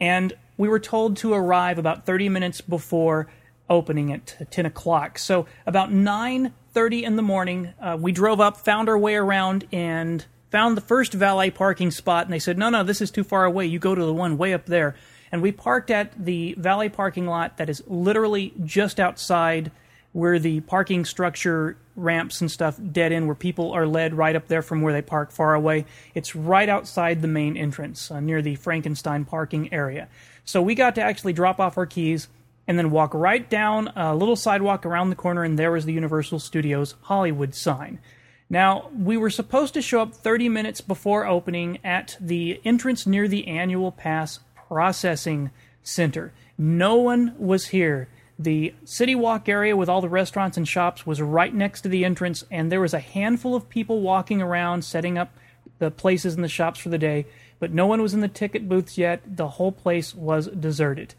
And 0.00 0.32
we 0.56 0.68
were 0.68 0.80
told 0.80 1.16
to 1.18 1.32
arrive 1.32 1.78
about 1.78 2.06
30 2.06 2.28
minutes 2.28 2.60
before 2.60 3.28
opening 3.68 4.12
at 4.12 4.50
10 4.50 4.66
o'clock. 4.66 5.18
So 5.18 5.46
about 5.66 5.92
9:30 5.92 7.02
in 7.02 7.16
the 7.16 7.22
morning, 7.22 7.72
uh, 7.80 7.96
we 8.00 8.12
drove 8.12 8.40
up, 8.40 8.58
found 8.58 8.88
our 8.88 8.98
way 8.98 9.16
around, 9.16 9.66
and 9.72 10.24
found 10.50 10.76
the 10.76 10.82
first 10.82 11.12
valet 11.12 11.50
parking 11.50 11.90
spot, 11.90 12.24
and 12.24 12.32
they 12.32 12.38
said, 12.38 12.58
no, 12.58 12.70
no, 12.70 12.82
this 12.82 13.00
is 13.00 13.10
too 13.10 13.24
far 13.24 13.44
away. 13.44 13.66
You 13.66 13.78
go 13.78 13.94
to 13.94 14.04
the 14.04 14.12
one 14.14 14.38
way 14.38 14.52
up 14.52 14.66
there. 14.66 14.96
And 15.32 15.42
we 15.42 15.52
parked 15.52 15.90
at 15.90 16.12
the 16.24 16.54
valet 16.56 16.88
parking 16.88 17.26
lot 17.26 17.56
that 17.56 17.68
is 17.68 17.82
literally 17.86 18.54
just 18.64 19.00
outside 19.00 19.72
where 20.12 20.38
the 20.38 20.60
parking 20.60 21.04
structure 21.04 21.76
ramps 21.94 22.40
and 22.40 22.50
stuff 22.50 22.78
dead 22.92 23.12
end, 23.12 23.26
where 23.26 23.34
people 23.34 23.72
are 23.72 23.86
led 23.86 24.14
right 24.14 24.36
up 24.36 24.48
there 24.48 24.62
from 24.62 24.80
where 24.80 24.92
they 24.92 25.02
park 25.02 25.30
far 25.30 25.52
away. 25.52 25.84
It's 26.14 26.34
right 26.34 26.68
outside 26.68 27.20
the 27.20 27.28
main 27.28 27.56
entrance 27.56 28.10
uh, 28.10 28.20
near 28.20 28.40
the 28.40 28.54
Frankenstein 28.54 29.24
parking 29.24 29.72
area. 29.74 30.08
So 30.44 30.62
we 30.62 30.74
got 30.74 30.94
to 30.94 31.02
actually 31.02 31.32
drop 31.32 31.60
off 31.60 31.76
our 31.76 31.86
keys 31.86 32.28
and 32.66 32.78
then 32.78 32.90
walk 32.90 33.12
right 33.14 33.48
down 33.50 33.88
a 33.94 34.14
little 34.14 34.36
sidewalk 34.36 34.86
around 34.86 35.10
the 35.10 35.16
corner, 35.16 35.44
and 35.44 35.58
there 35.58 35.72
was 35.72 35.84
the 35.84 35.92
Universal 35.92 36.38
Studios 36.38 36.94
Hollywood 37.02 37.54
sign. 37.54 37.98
Now, 38.48 38.90
we 38.96 39.16
were 39.16 39.30
supposed 39.30 39.74
to 39.74 39.82
show 39.82 40.00
up 40.00 40.14
30 40.14 40.48
minutes 40.48 40.80
before 40.80 41.26
opening 41.26 41.78
at 41.82 42.16
the 42.20 42.60
entrance 42.64 43.06
near 43.06 43.26
the 43.26 43.48
annual 43.48 43.90
pass 43.90 44.40
processing 44.68 45.50
center. 45.82 46.32
No 46.56 46.96
one 46.96 47.34
was 47.38 47.68
here. 47.68 48.08
The 48.38 48.74
City 48.84 49.14
Walk 49.14 49.48
area 49.48 49.76
with 49.76 49.88
all 49.88 50.00
the 50.00 50.08
restaurants 50.08 50.56
and 50.56 50.68
shops 50.68 51.06
was 51.06 51.20
right 51.22 51.54
next 51.54 51.80
to 51.82 51.88
the 51.88 52.04
entrance, 52.04 52.44
and 52.50 52.70
there 52.70 52.80
was 52.80 52.94
a 52.94 53.00
handful 53.00 53.54
of 53.54 53.68
people 53.68 54.00
walking 54.00 54.42
around 54.42 54.84
setting 54.84 55.16
up 55.16 55.34
the 55.78 55.90
places 55.90 56.34
in 56.34 56.42
the 56.42 56.48
shops 56.48 56.78
for 56.78 56.88
the 56.88 56.98
day, 56.98 57.26
but 57.58 57.72
no 57.72 57.86
one 57.86 58.02
was 58.02 58.14
in 58.14 58.20
the 58.20 58.28
ticket 58.28 58.68
booths 58.68 58.96
yet. 58.98 59.22
The 59.36 59.48
whole 59.48 59.72
place 59.72 60.14
was 60.14 60.48
deserted. 60.48 61.14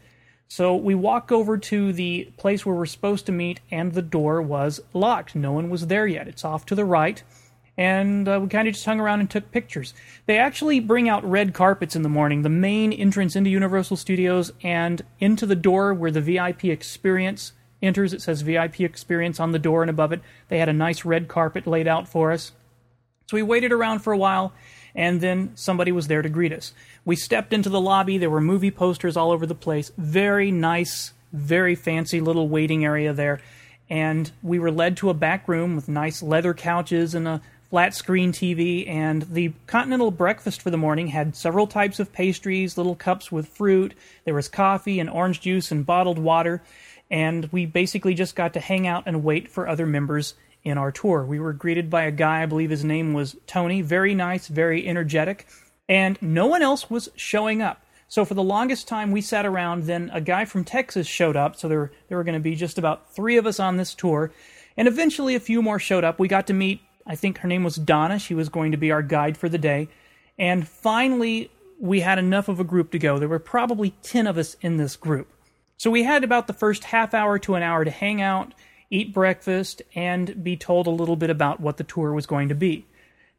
So 0.48 0.74
we 0.74 0.94
walk 0.94 1.30
over 1.30 1.58
to 1.58 1.92
the 1.92 2.32
place 2.38 2.64
where 2.64 2.74
we're 2.74 2.86
supposed 2.86 3.26
to 3.26 3.32
meet, 3.32 3.60
and 3.70 3.92
the 3.92 4.02
door 4.02 4.40
was 4.40 4.80
locked. 4.94 5.34
No 5.34 5.52
one 5.52 5.68
was 5.68 5.86
there 5.86 6.06
yet. 6.06 6.26
It's 6.26 6.44
off 6.44 6.64
to 6.66 6.74
the 6.74 6.86
right. 6.86 7.22
And 7.76 8.26
uh, 8.26 8.40
we 8.42 8.48
kind 8.48 8.66
of 8.66 8.74
just 8.74 8.86
hung 8.86 8.98
around 8.98 9.20
and 9.20 9.30
took 9.30 9.52
pictures. 9.52 9.94
They 10.26 10.38
actually 10.38 10.80
bring 10.80 11.08
out 11.08 11.28
red 11.28 11.54
carpets 11.54 11.94
in 11.94 12.02
the 12.02 12.08
morning, 12.08 12.42
the 12.42 12.48
main 12.48 12.92
entrance 12.92 13.36
into 13.36 13.50
Universal 13.50 13.98
Studios, 13.98 14.50
and 14.62 15.02
into 15.20 15.46
the 15.46 15.54
door 15.54 15.94
where 15.94 16.10
the 16.10 16.20
VIP 16.20 16.64
experience 16.64 17.52
enters. 17.82 18.12
It 18.12 18.22
says 18.22 18.40
VIP 18.40 18.80
experience 18.80 19.38
on 19.38 19.52
the 19.52 19.58
door 19.58 19.82
and 19.82 19.90
above 19.90 20.12
it. 20.12 20.22
They 20.48 20.58
had 20.58 20.68
a 20.68 20.72
nice 20.72 21.04
red 21.04 21.28
carpet 21.28 21.66
laid 21.66 21.86
out 21.86 22.08
for 22.08 22.32
us. 22.32 22.52
So 23.26 23.36
we 23.36 23.42
waited 23.42 23.72
around 23.72 23.98
for 24.00 24.12
a 24.12 24.18
while, 24.18 24.54
and 24.94 25.20
then 25.20 25.52
somebody 25.54 25.92
was 25.92 26.08
there 26.08 26.22
to 26.22 26.28
greet 26.28 26.52
us. 26.52 26.72
We 27.04 27.16
stepped 27.16 27.52
into 27.52 27.68
the 27.68 27.80
lobby. 27.80 28.18
There 28.18 28.30
were 28.30 28.40
movie 28.40 28.70
posters 28.70 29.16
all 29.16 29.30
over 29.30 29.46
the 29.46 29.54
place. 29.54 29.92
Very 29.96 30.50
nice, 30.50 31.12
very 31.32 31.74
fancy 31.74 32.20
little 32.20 32.48
waiting 32.48 32.84
area 32.84 33.12
there. 33.12 33.40
And 33.90 34.30
we 34.42 34.58
were 34.58 34.70
led 34.70 34.96
to 34.98 35.10
a 35.10 35.14
back 35.14 35.48
room 35.48 35.74
with 35.74 35.88
nice 35.88 36.22
leather 36.22 36.52
couches 36.52 37.14
and 37.14 37.26
a 37.26 37.40
flat 37.70 37.94
screen 37.94 38.32
TV. 38.32 38.88
And 38.88 39.22
the 39.22 39.52
continental 39.66 40.10
breakfast 40.10 40.60
for 40.62 40.70
the 40.70 40.76
morning 40.76 41.08
had 41.08 41.36
several 41.36 41.66
types 41.66 42.00
of 42.00 42.12
pastries, 42.12 42.76
little 42.76 42.94
cups 42.94 43.32
with 43.32 43.48
fruit. 43.48 43.94
There 44.24 44.34
was 44.34 44.48
coffee 44.48 45.00
and 45.00 45.08
orange 45.08 45.40
juice 45.40 45.70
and 45.70 45.86
bottled 45.86 46.18
water. 46.18 46.62
And 47.10 47.48
we 47.52 47.64
basically 47.64 48.14
just 48.14 48.36
got 48.36 48.52
to 48.54 48.60
hang 48.60 48.86
out 48.86 49.04
and 49.06 49.24
wait 49.24 49.48
for 49.48 49.66
other 49.66 49.86
members 49.86 50.34
in 50.64 50.78
our 50.78 50.92
tour. 50.92 51.24
We 51.24 51.40
were 51.40 51.52
greeted 51.52 51.88
by 51.88 52.02
a 52.02 52.10
guy, 52.10 52.42
I 52.42 52.46
believe 52.46 52.70
his 52.70 52.84
name 52.84 53.12
was 53.12 53.36
Tony, 53.46 53.82
very 53.82 54.14
nice, 54.14 54.48
very 54.48 54.86
energetic 54.86 55.46
and 55.88 56.20
no 56.20 56.46
one 56.46 56.62
else 56.62 56.90
was 56.90 57.08
showing 57.16 57.62
up. 57.62 57.82
So 58.08 58.24
for 58.24 58.34
the 58.34 58.42
longest 58.42 58.88
time, 58.88 59.10
we 59.10 59.20
sat 59.20 59.46
around. 59.46 59.84
Then 59.84 60.10
a 60.12 60.20
guy 60.20 60.44
from 60.44 60.64
Texas 60.64 61.06
showed 61.06 61.36
up. 61.36 61.56
So 61.56 61.68
there, 61.68 61.92
there 62.08 62.18
were 62.18 62.24
going 62.24 62.34
to 62.34 62.40
be 62.40 62.54
just 62.54 62.78
about 62.78 63.12
three 63.14 63.36
of 63.36 63.46
us 63.46 63.60
on 63.60 63.76
this 63.76 63.94
tour. 63.94 64.32
And 64.76 64.88
eventually 64.88 65.34
a 65.34 65.40
few 65.40 65.62
more 65.62 65.78
showed 65.78 66.04
up. 66.04 66.18
We 66.18 66.28
got 66.28 66.46
to 66.48 66.54
meet, 66.54 66.80
I 67.06 67.16
think 67.16 67.38
her 67.38 67.48
name 67.48 67.64
was 67.64 67.76
Donna. 67.76 68.18
She 68.18 68.34
was 68.34 68.48
going 68.48 68.72
to 68.72 68.78
be 68.78 68.90
our 68.90 69.02
guide 69.02 69.36
for 69.36 69.48
the 69.48 69.58
day. 69.58 69.88
And 70.38 70.66
finally, 70.66 71.50
we 71.80 72.00
had 72.00 72.18
enough 72.18 72.48
of 72.48 72.60
a 72.60 72.64
group 72.64 72.90
to 72.92 72.98
go. 72.98 73.18
There 73.18 73.28
were 73.28 73.38
probably 73.38 73.90
10 74.02 74.26
of 74.26 74.38
us 74.38 74.56
in 74.60 74.76
this 74.76 74.96
group. 74.96 75.28
So 75.76 75.90
we 75.90 76.02
had 76.04 76.24
about 76.24 76.46
the 76.46 76.52
first 76.52 76.84
half 76.84 77.14
hour 77.14 77.38
to 77.40 77.54
an 77.54 77.62
hour 77.62 77.84
to 77.84 77.90
hang 77.90 78.20
out, 78.22 78.52
eat 78.90 79.12
breakfast, 79.12 79.82
and 79.94 80.42
be 80.42 80.56
told 80.56 80.86
a 80.86 80.90
little 80.90 81.16
bit 81.16 81.30
about 81.30 81.60
what 81.60 81.76
the 81.76 81.84
tour 81.84 82.12
was 82.12 82.26
going 82.26 82.48
to 82.48 82.54
be. 82.54 82.86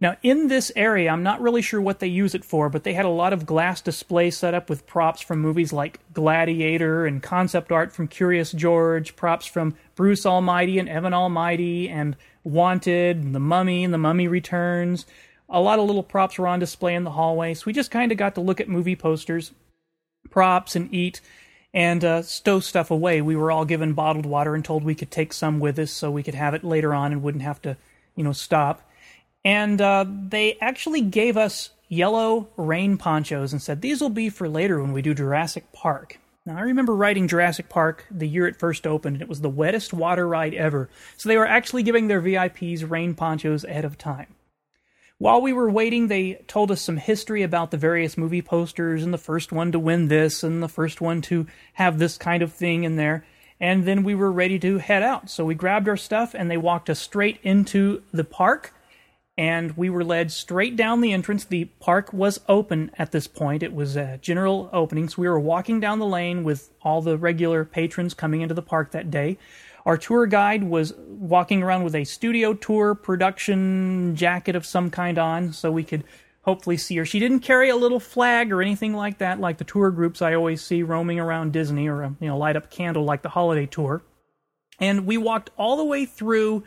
Now, 0.02 0.16
in 0.24 0.48
this 0.48 0.72
area, 0.78 1.10
I'm 1.10 1.24
not 1.24 1.42
really 1.42 1.62
sure 1.62 1.82
what 1.82 2.00
they 2.00 2.08
use 2.08 2.34
it 2.34 2.46
for, 2.46 2.70
but 2.70 2.86
they 2.86 2.94
had 2.94 3.04
a 3.04 3.10
lot 3.10 3.34
of 3.34 3.46
glass 3.46 3.82
displays 3.82 4.38
set 4.38 4.54
up 4.54 4.70
with 4.70 4.88
props 4.88 5.20
from 5.20 5.40
movies 5.40 5.74
like 5.74 6.00
Gladiator 6.14 7.06
and 7.06 7.22
concept 7.22 7.70
art 7.70 7.92
from 7.92 8.08
Curious 8.08 8.54
George, 8.54 9.18
props 9.18 9.46
from 9.46 9.76
Bruce 9.96 10.26
Almighty 10.26 10.80
and 10.80 10.88
Evan 10.88 11.14
Almighty, 11.14 11.90
and 11.90 12.16
Wanted, 12.46 13.18
and 13.18 13.36
The 13.36 13.42
Mummy, 13.42 13.84
and 13.84 13.94
The 13.94 13.98
Mummy 13.98 14.30
Returns. 14.30 15.06
A 15.50 15.60
lot 15.60 15.80
of 15.80 15.86
little 15.86 16.04
props 16.04 16.38
were 16.38 16.48
on 16.48 16.60
display 16.60 16.96
in 16.96 17.04
the 17.04 17.12
hallway, 17.12 17.54
so 17.54 17.64
we 17.66 17.74
just 17.74 17.92
kind 17.92 18.14
of 18.14 18.18
got 18.18 18.36
to 18.36 18.42
look 18.42 18.62
at 18.62 18.70
movie 18.70 18.96
posters, 18.96 19.52
props, 20.30 20.78
and 20.78 20.94
eat, 20.94 21.20
and 21.74 22.04
uh, 22.04 22.22
stow 22.22 22.60
stuff 22.60 22.92
away. 22.92 23.22
We 23.22 23.36
were 23.36 23.52
all 23.52 23.66
given 23.66 23.94
bottled 23.94 24.26
water 24.26 24.56
and 24.56 24.66
told 24.66 24.84
we 24.84 24.96
could 24.96 25.12
take 25.12 25.34
some 25.34 25.60
with 25.60 25.78
us 25.80 25.92
so 25.92 26.10
we 26.10 26.24
could 26.24 26.36
have 26.36 26.54
it 26.54 26.64
later 26.64 26.94
on 26.94 27.12
and 27.12 27.22
wouldn't 27.22 27.44
have 27.44 27.62
to, 27.64 27.78
you 28.16 28.24
know, 28.24 28.34
stop 28.34 28.82
and 29.46 29.82
uh, 29.82 30.06
they 30.08 30.58
actually 30.60 31.02
gave 31.02 31.38
us 31.38 31.72
yellow 31.88 32.50
rain 32.58 32.98
ponchos 32.98 33.52
and 33.52 33.62
said 33.62 33.82
these 33.82 34.02
will 34.02 34.10
be 34.10 34.30
for 34.30 34.50
later 34.50 34.82
when 34.82 34.94
we 34.94 35.02
do 35.02 35.14
Jurassic 35.14 35.72
Park. 35.72 36.20
Now, 36.46 36.58
I 36.58 36.62
remember 36.62 36.96
riding 36.96 37.28
Jurassic 37.28 37.70
Park 37.70 38.06
the 38.10 38.28
year 38.28 38.48
it 38.48 38.58
first 38.58 38.88
opened, 38.88 39.18
and 39.18 39.22
it 39.22 39.30
was 39.30 39.42
the 39.42 39.50
wettest 39.50 39.94
water 39.94 40.28
ride 40.28 40.54
ever. 40.54 40.90
So 41.18 41.30
they 41.30 41.38
were 41.38 41.48
actually 41.48 41.84
giving 41.84 42.08
their 42.08 42.22
VIPs 42.22 42.90
rain 42.90 43.14
ponchos 43.14 43.64
ahead 43.64 43.86
of 43.86 43.98
time. 43.98 44.36
While 45.20 45.42
we 45.42 45.52
were 45.52 45.70
waiting, 45.70 46.08
they 46.08 46.36
told 46.48 46.72
us 46.72 46.82
some 46.82 46.96
history 46.96 47.44
about 47.44 47.72
the 47.72 47.78
various 47.78 48.18
movie 48.18 48.42
posters 48.42 49.04
and 49.04 49.14
the 49.14 49.18
first 49.18 49.52
one 49.52 49.74
to 49.74 49.80
win 49.80 50.08
this 50.08 50.44
and 50.44 50.64
the 50.64 50.70
first 50.70 51.02
one 51.02 51.22
to 51.24 51.46
have 51.74 52.00
this 52.00 52.18
kind 52.18 52.42
of 52.42 52.54
thing 52.54 52.86
in 52.86 52.96
there. 52.96 53.26
And 53.60 53.84
then 53.84 54.06
we 54.06 54.16
were 54.16 54.32
ready 54.32 54.58
to 54.60 54.78
head 54.78 55.04
out. 55.04 55.30
So 55.30 55.44
we 55.44 55.56
grabbed 55.56 55.90
our 55.90 55.98
stuff 55.98 56.34
and 56.34 56.50
they 56.50 56.56
walked 56.56 56.90
us 56.90 57.02
straight 57.02 57.38
into 57.44 58.02
the 58.14 58.24
park 58.24 58.74
and 59.38 59.76
we 59.76 59.90
were 59.90 60.06
led 60.06 60.32
straight 60.32 60.78
down 60.78 61.02
the 61.02 61.12
entrance. 61.12 61.44
The 61.44 61.66
park 61.66 62.14
was 62.14 62.40
open 62.48 62.92
at 62.98 63.12
this 63.12 63.28
point. 63.28 63.62
It 63.62 63.74
was 63.74 63.98
a 63.98 64.20
general 64.22 64.70
opening, 64.72 65.10
so 65.10 65.22
we 65.22 65.28
were 65.28 65.40
walking 65.40 65.82
down 65.82 66.00
the 66.00 66.06
lane 66.06 66.46
with 66.46 66.70
all 66.82 67.02
the 67.02 67.18
regular 67.18 67.66
patrons 67.66 68.14
coming 68.14 68.40
into 68.40 68.54
the 68.54 68.62
park 68.62 68.92
that 68.92 69.12
day. 69.12 69.38
Our 69.90 69.98
tour 69.98 70.28
guide 70.28 70.64
was 70.66 70.94
walking 71.08 71.64
around 71.64 71.84
with 71.84 71.96
a 71.96 72.04
studio 72.04 72.54
tour 72.54 72.94
production 72.94 74.16
jacket 74.16 74.56
of 74.56 74.64
some 74.64 74.92
kind 74.92 75.18
on, 75.18 75.52
so 75.52 75.72
we 75.72 75.84
could 75.84 76.04
hopefully 76.44 76.78
see 76.78 76.96
her. 76.98 77.06
She 77.06 77.18
didn't 77.18 77.40
carry 77.40 77.72
a 77.72 77.76
little 77.76 78.00
flag 78.00 78.52
or 78.52 78.62
anything 78.62 78.94
like 78.94 79.18
that, 79.18 79.40
like 79.40 79.58
the 79.58 79.64
tour 79.64 79.90
groups 79.90 80.22
I 80.22 80.36
always 80.36 80.64
see 80.64 80.84
roaming 80.84 81.20
around 81.20 81.54
Disney, 81.54 81.88
or 81.88 82.04
a, 82.04 82.16
you 82.20 82.28
know, 82.28 82.38
light 82.38 82.56
up 82.56 82.70
candle 82.70 83.04
like 83.04 83.24
the 83.24 83.30
holiday 83.30 83.66
tour. 83.66 84.04
And 84.80 85.08
we 85.08 85.18
walked 85.18 85.50
all 85.58 85.76
the 85.76 85.86
way 85.86 86.06
through 86.06 86.66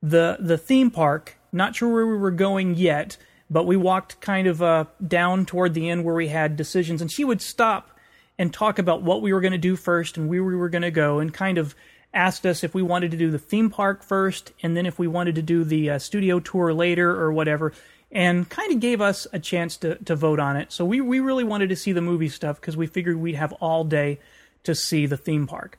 the 0.00 0.36
the 0.38 0.56
theme 0.56 0.92
park 0.92 1.38
not 1.50 1.74
sure 1.74 1.92
where 1.92 2.06
we 2.06 2.16
were 2.16 2.30
going 2.30 2.76
yet, 2.76 3.16
but 3.50 3.66
we 3.66 3.76
walked 3.76 4.20
kind 4.20 4.46
of 4.46 4.62
uh, 4.62 4.84
down 5.04 5.46
toward 5.46 5.74
the 5.74 5.90
end 5.90 6.04
where 6.04 6.14
we 6.14 6.28
had 6.28 6.56
decisions, 6.56 7.02
and 7.02 7.10
she 7.10 7.24
would 7.24 7.42
stop 7.42 7.98
and 8.38 8.54
talk 8.54 8.78
about 8.78 9.02
what 9.02 9.20
we 9.20 9.32
were 9.32 9.40
going 9.40 9.50
to 9.50 9.58
do 9.58 9.74
first 9.74 10.16
and 10.16 10.28
where 10.28 10.44
we 10.44 10.54
were 10.54 10.68
going 10.68 10.82
to 10.82 10.92
go, 10.92 11.18
and 11.18 11.34
kind 11.34 11.58
of 11.58 11.74
asked 12.14 12.44
us 12.46 12.62
if 12.62 12.74
we 12.74 12.82
wanted 12.82 13.10
to 13.12 13.16
do 13.16 13.30
the 13.30 13.38
theme 13.38 13.70
park 13.70 14.02
first, 14.02 14.52
and 14.62 14.76
then 14.76 14.86
if 14.86 14.98
we 14.98 15.08
wanted 15.08 15.34
to 15.36 15.42
do 15.42 15.64
the 15.64 15.90
uh, 15.90 15.98
studio 15.98 16.40
tour 16.40 16.72
later 16.72 17.10
or 17.10 17.32
whatever, 17.32 17.72
and 18.10 18.48
kind 18.48 18.72
of 18.72 18.80
gave 18.80 19.00
us 19.00 19.26
a 19.32 19.38
chance 19.38 19.76
to, 19.78 19.96
to 20.04 20.14
vote 20.14 20.38
on 20.38 20.56
it. 20.56 20.70
So 20.70 20.84
we, 20.84 21.00
we 21.00 21.20
really 21.20 21.44
wanted 21.44 21.70
to 21.70 21.76
see 21.76 21.92
the 21.92 22.02
movie 22.02 22.28
stuff 22.28 22.60
because 22.60 22.76
we 22.76 22.86
figured 22.86 23.16
we'd 23.16 23.36
have 23.36 23.52
all 23.54 23.84
day 23.84 24.18
to 24.64 24.74
see 24.74 25.06
the 25.06 25.16
theme 25.16 25.46
park. 25.46 25.78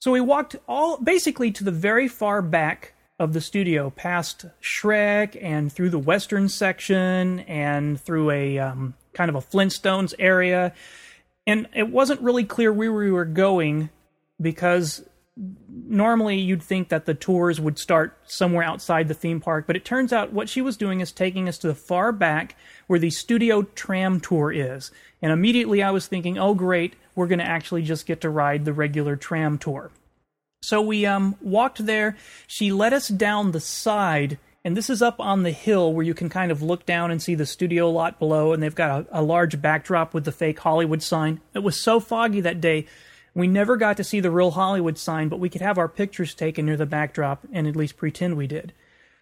So 0.00 0.10
we 0.10 0.20
walked 0.20 0.56
all 0.66 0.96
basically 0.96 1.50
to 1.52 1.64
the 1.64 1.70
very 1.70 2.08
far 2.08 2.42
back 2.42 2.94
of 3.18 3.34
the 3.34 3.40
studio, 3.40 3.90
past 3.90 4.46
Shrek 4.62 5.40
and 5.40 5.70
through 5.70 5.90
the 5.90 5.98
western 5.98 6.48
section 6.48 7.40
and 7.40 8.00
through 8.00 8.30
a 8.30 8.58
um, 8.58 8.94
kind 9.12 9.28
of 9.28 9.34
a 9.34 9.40
Flintstones 9.40 10.14
area. 10.18 10.72
And 11.46 11.68
it 11.74 11.88
wasn't 11.88 12.22
really 12.22 12.44
clear 12.44 12.72
where 12.72 12.92
we 12.92 13.10
were 13.10 13.26
going 13.26 13.90
because 14.40 15.04
normally 15.68 16.38
you'd 16.38 16.62
think 16.62 16.88
that 16.88 17.06
the 17.06 17.14
tours 17.14 17.60
would 17.60 17.78
start 17.78 18.16
somewhere 18.26 18.64
outside 18.64 19.08
the 19.08 19.14
theme 19.14 19.40
park, 19.40 19.66
but 19.66 19.76
it 19.76 19.84
turns 19.84 20.12
out 20.12 20.32
what 20.32 20.48
she 20.48 20.60
was 20.60 20.76
doing 20.76 21.00
is 21.00 21.12
taking 21.12 21.48
us 21.48 21.58
to 21.58 21.66
the 21.66 21.74
far 21.74 22.12
back 22.12 22.56
where 22.86 22.98
the 22.98 23.10
studio 23.10 23.62
tram 23.62 24.20
tour 24.20 24.52
is. 24.52 24.90
And 25.22 25.32
immediately 25.32 25.82
I 25.82 25.90
was 25.90 26.06
thinking, 26.06 26.38
oh, 26.38 26.54
great, 26.54 26.94
we're 27.14 27.26
going 27.26 27.38
to 27.38 27.44
actually 27.44 27.82
just 27.82 28.06
get 28.06 28.20
to 28.22 28.30
ride 28.30 28.64
the 28.64 28.72
regular 28.72 29.16
tram 29.16 29.58
tour. 29.58 29.90
So 30.62 30.80
we 30.80 31.06
um, 31.06 31.36
walked 31.40 31.84
there. 31.86 32.16
She 32.46 32.70
led 32.72 32.92
us 32.92 33.08
down 33.08 33.52
the 33.52 33.60
side, 33.60 34.38
and 34.64 34.76
this 34.76 34.90
is 34.90 35.00
up 35.00 35.18
on 35.18 35.42
the 35.42 35.50
hill 35.50 35.92
where 35.92 36.04
you 36.04 36.14
can 36.14 36.28
kind 36.28 36.52
of 36.52 36.62
look 36.62 36.84
down 36.84 37.10
and 37.10 37.22
see 37.22 37.34
the 37.34 37.46
studio 37.46 37.90
lot 37.90 38.18
below, 38.18 38.52
and 38.52 38.62
they've 38.62 38.74
got 38.74 39.06
a, 39.10 39.20
a 39.20 39.22
large 39.22 39.60
backdrop 39.60 40.12
with 40.12 40.24
the 40.24 40.32
fake 40.32 40.58
Hollywood 40.58 41.02
sign. 41.02 41.40
It 41.54 41.60
was 41.62 41.80
so 41.80 41.98
foggy 41.98 42.42
that 42.42 42.60
day, 42.60 42.86
we 43.34 43.46
never 43.46 43.76
got 43.76 43.96
to 43.96 44.04
see 44.04 44.20
the 44.20 44.30
real 44.30 44.52
Hollywood 44.52 44.98
sign, 44.98 45.28
but 45.28 45.40
we 45.40 45.48
could 45.48 45.60
have 45.60 45.78
our 45.78 45.88
pictures 45.88 46.34
taken 46.34 46.66
near 46.66 46.76
the 46.76 46.86
backdrop 46.86 47.46
and 47.52 47.66
at 47.66 47.76
least 47.76 47.96
pretend 47.96 48.36
we 48.36 48.46
did. 48.46 48.72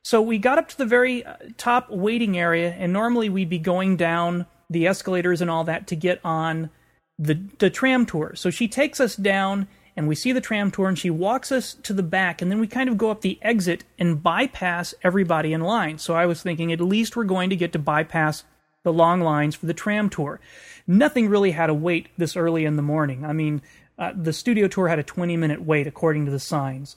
So 0.02 0.22
we 0.22 0.38
got 0.38 0.58
up 0.58 0.68
to 0.68 0.78
the 0.78 0.86
very 0.86 1.24
uh, 1.24 1.36
top 1.56 1.90
waiting 1.90 2.38
area, 2.38 2.70
and 2.70 2.92
normally 2.92 3.28
we'd 3.28 3.50
be 3.50 3.58
going 3.58 3.96
down 3.96 4.46
the 4.70 4.86
escalators 4.86 5.40
and 5.40 5.50
all 5.50 5.64
that 5.64 5.86
to 5.88 5.96
get 5.96 6.20
on 6.24 6.70
the 7.18 7.34
the 7.58 7.70
tram 7.70 8.06
tour. 8.06 8.32
So 8.34 8.50
she 8.50 8.68
takes 8.68 9.00
us 9.00 9.16
down 9.16 9.66
and 9.96 10.06
we 10.06 10.14
see 10.14 10.30
the 10.30 10.40
tram 10.40 10.70
tour 10.70 10.88
and 10.88 10.98
she 10.98 11.10
walks 11.10 11.50
us 11.50 11.74
to 11.82 11.92
the 11.92 12.02
back 12.02 12.40
and 12.40 12.50
then 12.50 12.60
we 12.60 12.68
kind 12.68 12.88
of 12.88 12.96
go 12.96 13.10
up 13.10 13.22
the 13.22 13.38
exit 13.42 13.84
and 13.98 14.22
bypass 14.22 14.94
everybody 15.02 15.52
in 15.52 15.60
line. 15.60 15.98
So 15.98 16.14
I 16.14 16.26
was 16.26 16.42
thinking 16.42 16.72
at 16.72 16.80
least 16.80 17.16
we're 17.16 17.24
going 17.24 17.50
to 17.50 17.56
get 17.56 17.72
to 17.72 17.78
bypass 17.78 18.44
the 18.84 18.92
long 18.92 19.20
lines 19.20 19.56
for 19.56 19.66
the 19.66 19.74
tram 19.74 20.08
tour. 20.08 20.40
Nothing 20.88 21.28
really 21.28 21.52
had 21.52 21.70
a 21.70 21.74
wait 21.74 22.08
this 22.16 22.36
early 22.36 22.64
in 22.64 22.76
the 22.76 22.82
morning. 22.82 23.24
I 23.24 23.32
mean, 23.32 23.62
uh, 23.98 24.12
the 24.16 24.32
studio 24.32 24.66
tour 24.66 24.88
had 24.88 24.98
a 24.98 25.04
20 25.04 25.36
minute 25.36 25.62
wait 25.62 25.86
according 25.86 26.24
to 26.24 26.30
the 26.30 26.40
signs. 26.40 26.96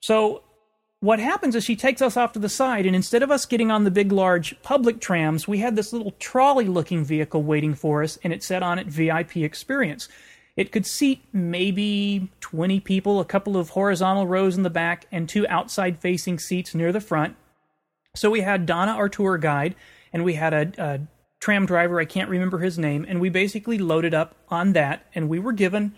So 0.00 0.42
what 1.00 1.18
happens 1.18 1.54
is 1.54 1.64
she 1.64 1.76
takes 1.76 2.00
us 2.00 2.16
off 2.16 2.32
to 2.32 2.38
the 2.38 2.48
side, 2.48 2.86
and 2.86 2.96
instead 2.96 3.22
of 3.22 3.30
us 3.30 3.46
getting 3.46 3.70
on 3.70 3.84
the 3.84 3.90
big, 3.90 4.12
large 4.12 4.60
public 4.62 5.00
trams, 5.00 5.48
we 5.48 5.58
had 5.58 5.76
this 5.76 5.92
little 5.92 6.12
trolley 6.12 6.66
looking 6.66 7.04
vehicle 7.04 7.42
waiting 7.42 7.74
for 7.74 8.02
us, 8.02 8.18
and 8.22 8.32
it 8.32 8.42
said 8.42 8.62
on 8.62 8.78
it 8.78 8.86
VIP 8.86 9.38
experience. 9.38 10.08
It 10.56 10.72
could 10.72 10.86
seat 10.86 11.22
maybe 11.32 12.30
20 12.40 12.80
people, 12.80 13.20
a 13.20 13.24
couple 13.24 13.56
of 13.56 13.70
horizontal 13.70 14.26
rows 14.26 14.56
in 14.56 14.62
the 14.62 14.70
back, 14.70 15.06
and 15.10 15.28
two 15.28 15.46
outside 15.48 16.00
facing 16.00 16.38
seats 16.38 16.74
near 16.74 16.92
the 16.92 17.00
front. 17.00 17.36
So 18.16 18.30
we 18.30 18.42
had 18.42 18.64
Donna, 18.64 18.92
our 18.92 19.08
tour 19.08 19.36
guide, 19.36 19.74
and 20.12 20.24
we 20.24 20.34
had 20.34 20.54
a, 20.54 20.72
a 20.78 21.00
tram 21.44 21.66
driver, 21.66 22.00
I 22.00 22.06
can't 22.06 22.30
remember 22.30 22.60
his 22.60 22.78
name, 22.78 23.04
and 23.06 23.20
we 23.20 23.28
basically 23.28 23.76
loaded 23.76 24.14
up 24.14 24.34
on 24.48 24.72
that, 24.72 25.04
and 25.14 25.28
we 25.28 25.38
were 25.38 25.52
given 25.52 25.94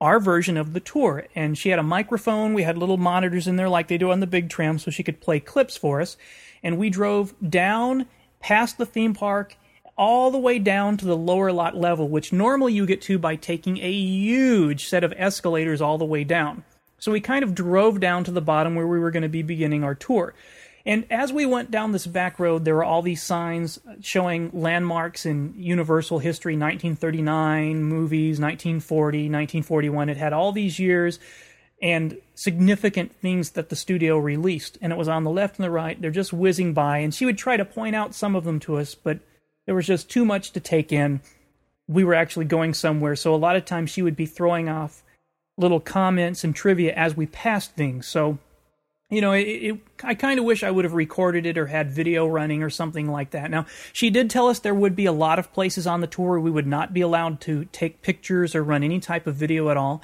our 0.00 0.20
version 0.20 0.56
of 0.56 0.74
the 0.74 0.80
tour. 0.80 1.26
And 1.34 1.58
she 1.58 1.70
had 1.70 1.80
a 1.80 1.82
microphone, 1.82 2.54
we 2.54 2.62
had 2.62 2.78
little 2.78 2.96
monitors 2.96 3.48
in 3.48 3.56
there 3.56 3.68
like 3.68 3.88
they 3.88 3.98
do 3.98 4.12
on 4.12 4.20
the 4.20 4.28
big 4.28 4.48
tram, 4.48 4.78
so 4.78 4.92
she 4.92 5.02
could 5.02 5.20
play 5.20 5.40
clips 5.40 5.76
for 5.76 6.00
us. 6.00 6.16
And 6.62 6.78
we 6.78 6.88
drove 6.88 7.34
down 7.50 8.06
past 8.38 8.78
the 8.78 8.86
theme 8.86 9.12
park 9.12 9.56
all 9.98 10.30
the 10.30 10.38
way 10.38 10.60
down 10.60 10.96
to 10.98 11.04
the 11.04 11.16
lower 11.16 11.50
lot 11.50 11.76
level, 11.76 12.08
which 12.08 12.32
normally 12.32 12.72
you 12.72 12.86
get 12.86 13.02
to 13.02 13.18
by 13.18 13.34
taking 13.34 13.78
a 13.78 13.90
huge 13.90 14.86
set 14.86 15.02
of 15.02 15.12
escalators 15.16 15.80
all 15.80 15.98
the 15.98 16.04
way 16.04 16.22
down. 16.22 16.62
So 17.00 17.10
we 17.10 17.20
kind 17.20 17.42
of 17.42 17.56
drove 17.56 17.98
down 17.98 18.22
to 18.22 18.30
the 18.30 18.40
bottom 18.40 18.76
where 18.76 18.86
we 18.86 19.00
were 19.00 19.10
going 19.10 19.24
to 19.24 19.28
be 19.28 19.42
beginning 19.42 19.82
our 19.82 19.96
tour. 19.96 20.32
And 20.86 21.04
as 21.10 21.32
we 21.32 21.44
went 21.46 21.72
down 21.72 21.90
this 21.90 22.06
back 22.06 22.38
road, 22.38 22.64
there 22.64 22.76
were 22.76 22.84
all 22.84 23.02
these 23.02 23.22
signs 23.22 23.80
showing 24.00 24.50
landmarks 24.52 25.26
in 25.26 25.52
Universal 25.56 26.20
history 26.20 26.52
1939, 26.52 27.82
movies, 27.82 28.38
1940, 28.38 29.18
1941. 29.18 30.08
It 30.08 30.16
had 30.16 30.32
all 30.32 30.52
these 30.52 30.78
years 30.78 31.18
and 31.82 32.16
significant 32.34 33.12
things 33.16 33.50
that 33.50 33.68
the 33.68 33.74
studio 33.74 34.16
released. 34.16 34.78
And 34.80 34.92
it 34.92 34.96
was 34.96 35.08
on 35.08 35.24
the 35.24 35.30
left 35.30 35.58
and 35.58 35.64
the 35.64 35.70
right. 35.72 36.00
They're 36.00 36.12
just 36.12 36.32
whizzing 36.32 36.72
by. 36.72 36.98
And 36.98 37.12
she 37.12 37.26
would 37.26 37.36
try 37.36 37.56
to 37.56 37.64
point 37.64 37.96
out 37.96 38.14
some 38.14 38.36
of 38.36 38.44
them 38.44 38.60
to 38.60 38.76
us, 38.76 38.94
but 38.94 39.18
there 39.66 39.74
was 39.74 39.88
just 39.88 40.08
too 40.08 40.24
much 40.24 40.52
to 40.52 40.60
take 40.60 40.92
in. 40.92 41.20
We 41.88 42.04
were 42.04 42.14
actually 42.14 42.46
going 42.46 42.74
somewhere, 42.74 43.16
so 43.16 43.34
a 43.34 43.36
lot 43.36 43.56
of 43.56 43.64
times 43.64 43.90
she 43.90 44.02
would 44.02 44.16
be 44.16 44.26
throwing 44.26 44.68
off 44.68 45.02
little 45.58 45.80
comments 45.80 46.44
and 46.44 46.54
trivia 46.54 46.94
as 46.94 47.16
we 47.16 47.26
passed 47.26 47.74
things. 47.74 48.06
So 48.06 48.38
you 49.08 49.20
know, 49.20 49.32
it, 49.32 49.42
it, 49.42 49.80
I 50.02 50.14
kind 50.14 50.38
of 50.38 50.44
wish 50.44 50.62
I 50.62 50.70
would 50.70 50.84
have 50.84 50.94
recorded 50.94 51.46
it 51.46 51.56
or 51.56 51.66
had 51.66 51.92
video 51.92 52.26
running 52.26 52.62
or 52.62 52.70
something 52.70 53.08
like 53.10 53.30
that. 53.30 53.50
Now, 53.50 53.66
she 53.92 54.10
did 54.10 54.30
tell 54.30 54.48
us 54.48 54.58
there 54.58 54.74
would 54.74 54.96
be 54.96 55.06
a 55.06 55.12
lot 55.12 55.38
of 55.38 55.52
places 55.52 55.86
on 55.86 56.00
the 56.00 56.08
tour 56.08 56.40
we 56.40 56.50
would 56.50 56.66
not 56.66 56.92
be 56.92 57.02
allowed 57.02 57.40
to 57.42 57.66
take 57.66 58.02
pictures 58.02 58.54
or 58.54 58.64
run 58.64 58.82
any 58.82 58.98
type 58.98 59.26
of 59.26 59.36
video 59.36 59.70
at 59.70 59.76
all. 59.76 60.02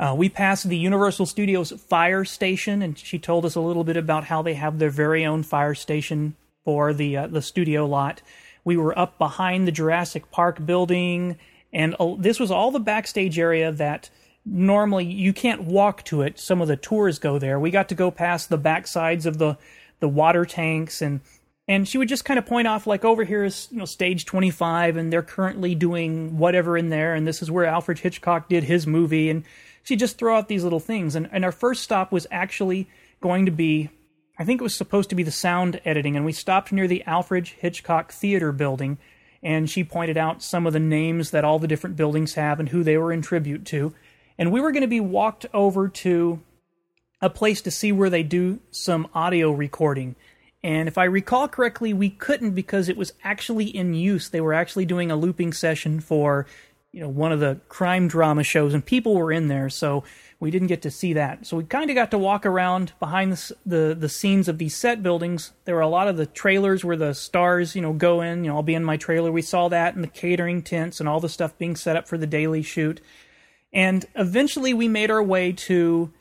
Uh, 0.00 0.14
we 0.16 0.28
passed 0.28 0.68
the 0.68 0.76
Universal 0.76 1.26
Studios 1.26 1.70
fire 1.70 2.24
station, 2.24 2.82
and 2.82 2.98
she 2.98 3.20
told 3.20 3.44
us 3.44 3.54
a 3.54 3.60
little 3.60 3.84
bit 3.84 3.96
about 3.96 4.24
how 4.24 4.42
they 4.42 4.54
have 4.54 4.80
their 4.80 4.90
very 4.90 5.24
own 5.24 5.44
fire 5.44 5.74
station 5.74 6.34
for 6.64 6.92
the 6.92 7.16
uh, 7.16 7.26
the 7.28 7.42
studio 7.42 7.86
lot. 7.86 8.20
We 8.64 8.76
were 8.76 8.98
up 8.98 9.18
behind 9.18 9.68
the 9.68 9.72
Jurassic 9.72 10.32
Park 10.32 10.66
building, 10.66 11.38
and 11.72 11.94
uh, 12.00 12.16
this 12.18 12.40
was 12.40 12.50
all 12.50 12.72
the 12.72 12.80
backstage 12.80 13.38
area 13.38 13.70
that 13.70 14.10
normally 14.44 15.04
you 15.04 15.32
can't 15.32 15.62
walk 15.62 16.04
to 16.04 16.22
it. 16.22 16.38
Some 16.38 16.60
of 16.60 16.68
the 16.68 16.76
tours 16.76 17.18
go 17.18 17.38
there. 17.38 17.58
We 17.58 17.70
got 17.70 17.88
to 17.90 17.94
go 17.94 18.10
past 18.10 18.48
the 18.48 18.58
backsides 18.58 19.26
of 19.26 19.38
the 19.38 19.56
the 20.00 20.08
water 20.08 20.44
tanks 20.44 21.00
and 21.00 21.20
and 21.68 21.88
she 21.88 21.96
would 21.96 22.08
just 22.08 22.24
kind 22.24 22.36
of 22.36 22.44
point 22.44 22.66
off 22.66 22.88
like 22.88 23.04
over 23.04 23.22
here 23.22 23.44
is 23.44 23.68
you 23.70 23.78
know 23.78 23.84
stage 23.84 24.26
25 24.26 24.96
and 24.96 25.12
they're 25.12 25.22
currently 25.22 25.76
doing 25.76 26.36
whatever 26.36 26.76
in 26.76 26.88
there 26.88 27.14
and 27.14 27.26
this 27.26 27.40
is 27.40 27.50
where 27.50 27.64
Alfred 27.64 28.00
Hitchcock 28.00 28.48
did 28.48 28.64
his 28.64 28.84
movie 28.84 29.30
and 29.30 29.44
she 29.84 29.94
just 29.94 30.18
throw 30.18 30.36
out 30.36 30.48
these 30.48 30.64
little 30.64 30.80
things 30.80 31.14
and 31.14 31.28
and 31.32 31.44
our 31.44 31.52
first 31.52 31.84
stop 31.84 32.10
was 32.10 32.26
actually 32.32 32.88
going 33.20 33.46
to 33.46 33.52
be 33.52 33.90
I 34.38 34.44
think 34.44 34.60
it 34.60 34.64
was 34.64 34.74
supposed 34.74 35.08
to 35.10 35.14
be 35.16 35.22
the 35.22 35.30
sound 35.30 35.80
editing 35.84 36.16
and 36.16 36.24
we 36.24 36.32
stopped 36.32 36.72
near 36.72 36.88
the 36.88 37.04
Alfred 37.04 37.46
Hitchcock 37.46 38.10
Theater 38.10 38.50
building 38.50 38.98
and 39.40 39.70
she 39.70 39.84
pointed 39.84 40.16
out 40.16 40.42
some 40.42 40.66
of 40.66 40.72
the 40.72 40.80
names 40.80 41.30
that 41.30 41.44
all 41.44 41.60
the 41.60 41.68
different 41.68 41.94
buildings 41.94 42.34
have 42.34 42.58
and 42.58 42.70
who 42.70 42.82
they 42.82 42.98
were 42.98 43.12
in 43.12 43.22
tribute 43.22 43.64
to 43.66 43.94
and 44.42 44.50
we 44.50 44.60
were 44.60 44.72
going 44.72 44.80
to 44.80 44.88
be 44.88 44.98
walked 44.98 45.46
over 45.54 45.88
to 45.88 46.40
a 47.20 47.30
place 47.30 47.62
to 47.62 47.70
see 47.70 47.92
where 47.92 48.10
they 48.10 48.24
do 48.24 48.58
some 48.72 49.06
audio 49.14 49.52
recording. 49.52 50.16
And 50.64 50.88
if 50.88 50.98
I 50.98 51.04
recall 51.04 51.46
correctly, 51.46 51.92
we 51.92 52.10
couldn't 52.10 52.50
because 52.50 52.88
it 52.88 52.96
was 52.96 53.12
actually 53.22 53.66
in 53.66 53.94
use. 53.94 54.28
They 54.28 54.40
were 54.40 54.52
actually 54.52 54.84
doing 54.84 55.12
a 55.12 55.16
looping 55.16 55.52
session 55.52 56.00
for, 56.00 56.48
you 56.90 57.02
know, 57.02 57.08
one 57.08 57.30
of 57.30 57.38
the 57.38 57.60
crime 57.68 58.08
drama 58.08 58.42
shows, 58.42 58.74
and 58.74 58.84
people 58.84 59.14
were 59.14 59.30
in 59.30 59.46
there, 59.46 59.70
so 59.70 60.02
we 60.40 60.50
didn't 60.50 60.66
get 60.66 60.82
to 60.82 60.90
see 60.90 61.12
that. 61.12 61.46
So 61.46 61.56
we 61.56 61.62
kind 61.62 61.88
of 61.88 61.94
got 61.94 62.10
to 62.10 62.18
walk 62.18 62.44
around 62.44 62.94
behind 62.98 63.30
the, 63.30 63.56
the, 63.64 63.96
the 63.96 64.08
scenes 64.08 64.48
of 64.48 64.58
these 64.58 64.74
set 64.74 65.04
buildings. 65.04 65.52
There 65.66 65.76
were 65.76 65.82
a 65.82 65.88
lot 65.88 66.08
of 66.08 66.16
the 66.16 66.26
trailers 66.26 66.84
where 66.84 66.96
the 66.96 67.14
stars, 67.14 67.76
you 67.76 67.82
know, 67.82 67.92
go 67.92 68.22
in. 68.22 68.42
You 68.42 68.50
know, 68.50 68.56
I'll 68.56 68.64
be 68.64 68.74
in 68.74 68.82
my 68.82 68.96
trailer. 68.96 69.30
We 69.30 69.42
saw 69.42 69.68
that, 69.68 69.94
and 69.94 70.02
the 70.02 70.08
catering 70.08 70.62
tents, 70.62 70.98
and 70.98 71.08
all 71.08 71.20
the 71.20 71.28
stuff 71.28 71.56
being 71.58 71.76
set 71.76 71.94
up 71.94 72.08
for 72.08 72.18
the 72.18 72.26
daily 72.26 72.62
shoot. 72.62 73.00
And 73.72 74.04
eventually 74.14 74.74
we 74.74 74.88
made 74.88 75.10
our 75.10 75.22
way 75.22 75.52
to 75.52 76.12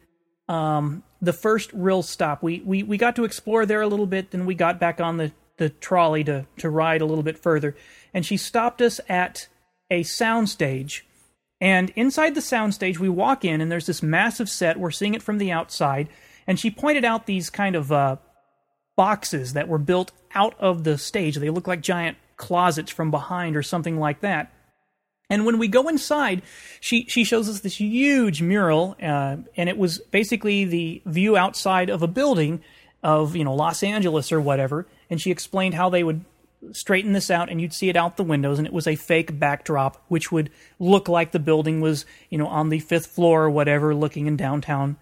um, 0.48 1.03
the 1.22 1.34
first 1.34 1.72
real 1.74 2.01
stop. 2.01 2.41
We, 2.41 2.62
we, 2.62 2.84
we 2.84 2.98
got 2.98 3.15
to 3.17 3.24
explore 3.24 3.65
there 3.65 3.81
a 3.81 3.88
little 3.88 4.08
bit, 4.08 4.31
then 4.31 4.46
we 4.46 4.55
got 4.55 4.79
back 4.79 5.00
on 5.00 5.17
the, 5.17 5.31
the 5.58 5.70
trolley 5.70 6.24
to, 6.25 6.46
to 6.58 6.70
ride 6.70 7.01
a 7.01 7.05
little 7.05 7.24
bit 7.24 7.38
further. 7.38 7.75
And 8.13 8.25
she 8.25 8.38
stopped 8.38 8.81
us 8.81 9.00
at 9.08 9.48
a 9.89 10.03
soundstage. 10.03 11.01
And 11.60 11.91
inside 11.91 12.34
the 12.34 12.41
soundstage, 12.41 12.98
we 12.98 13.10
walk 13.10 13.46
in, 13.46 13.62
and 13.62 13.72
there's 13.72 13.86
this 13.86 14.01
massive 14.01 14.50
set. 14.50 14.79
We're 14.79 14.89
seeing 14.89 15.13
it 15.13 15.22
from 15.22 15.38
the 15.38 15.51
outside. 15.51 16.10
And 16.48 16.60
she 16.60 16.72
pointed 16.72 17.05
out 17.05 17.27
these 17.27 17.51
kind 17.51 17.75
of 17.75 17.91
uh, 17.91 18.15
boxes 18.98 19.53
that 19.53 19.67
were 19.67 19.77
built 19.77 20.12
out 20.34 20.55
of 20.60 20.84
the 20.84 20.98
stage. 20.98 21.36
They 21.36 21.51
look 21.51 21.67
like 21.67 21.81
giant 21.81 22.17
closets 22.36 22.91
from 22.91 23.12
behind 23.12 23.55
or 23.55 23.62
something 23.62 24.00
like 24.00 24.22
that. 24.22 24.51
And 25.32 25.46
when 25.46 25.60
we 25.60 25.70
go 25.70 25.88
inside, 25.88 26.42
she 26.82 27.06
she 27.06 27.24
shows 27.24 27.48
us 27.48 27.62
this 27.62 27.80
huge 27.80 28.42
mural, 28.42 28.98
uh, 29.02 29.38
and 29.56 29.70
it 29.70 29.78
was 29.78 30.00
basically 30.00 30.66
the 30.66 31.02
view 31.06 31.38
outside 31.38 31.90
of 31.90 32.04
a 32.04 32.08
building 32.08 32.62
of 33.02 33.34
you 33.34 33.46
know 33.46 33.56
Los 33.56 33.82
Angeles 33.82 34.34
or 34.34 34.42
whatever. 34.42 34.86
And 35.10 35.22
she 35.22 35.32
explained 35.32 35.74
how 35.74 35.90
they 35.90 36.04
would 36.04 36.26
straighten 36.74 37.14
this 37.14 37.32
out, 37.32 37.50
and 37.50 37.62
you'd 37.62 37.74
see 37.74 37.88
it 37.88 37.96
out 37.96 38.18
the 38.18 38.24
windows, 38.24 38.58
and 38.58 38.68
it 38.68 38.74
was 38.74 38.88
a 38.88 38.98
fake 38.98 39.40
backdrop, 39.40 40.04
which 40.10 40.34
would 40.34 40.52
look 40.80 41.08
like 41.08 41.32
the 41.32 41.40
building 41.40 41.80
was 41.80 42.06
you 42.30 42.38
know 42.38 42.48
on 42.48 42.68
the 42.68 42.80
fifth 42.80 43.08
floor 43.08 43.46
or 43.46 43.50
whatever, 43.50 43.96
looking 43.96 44.28
in 44.28 44.36
downtown 44.36 44.98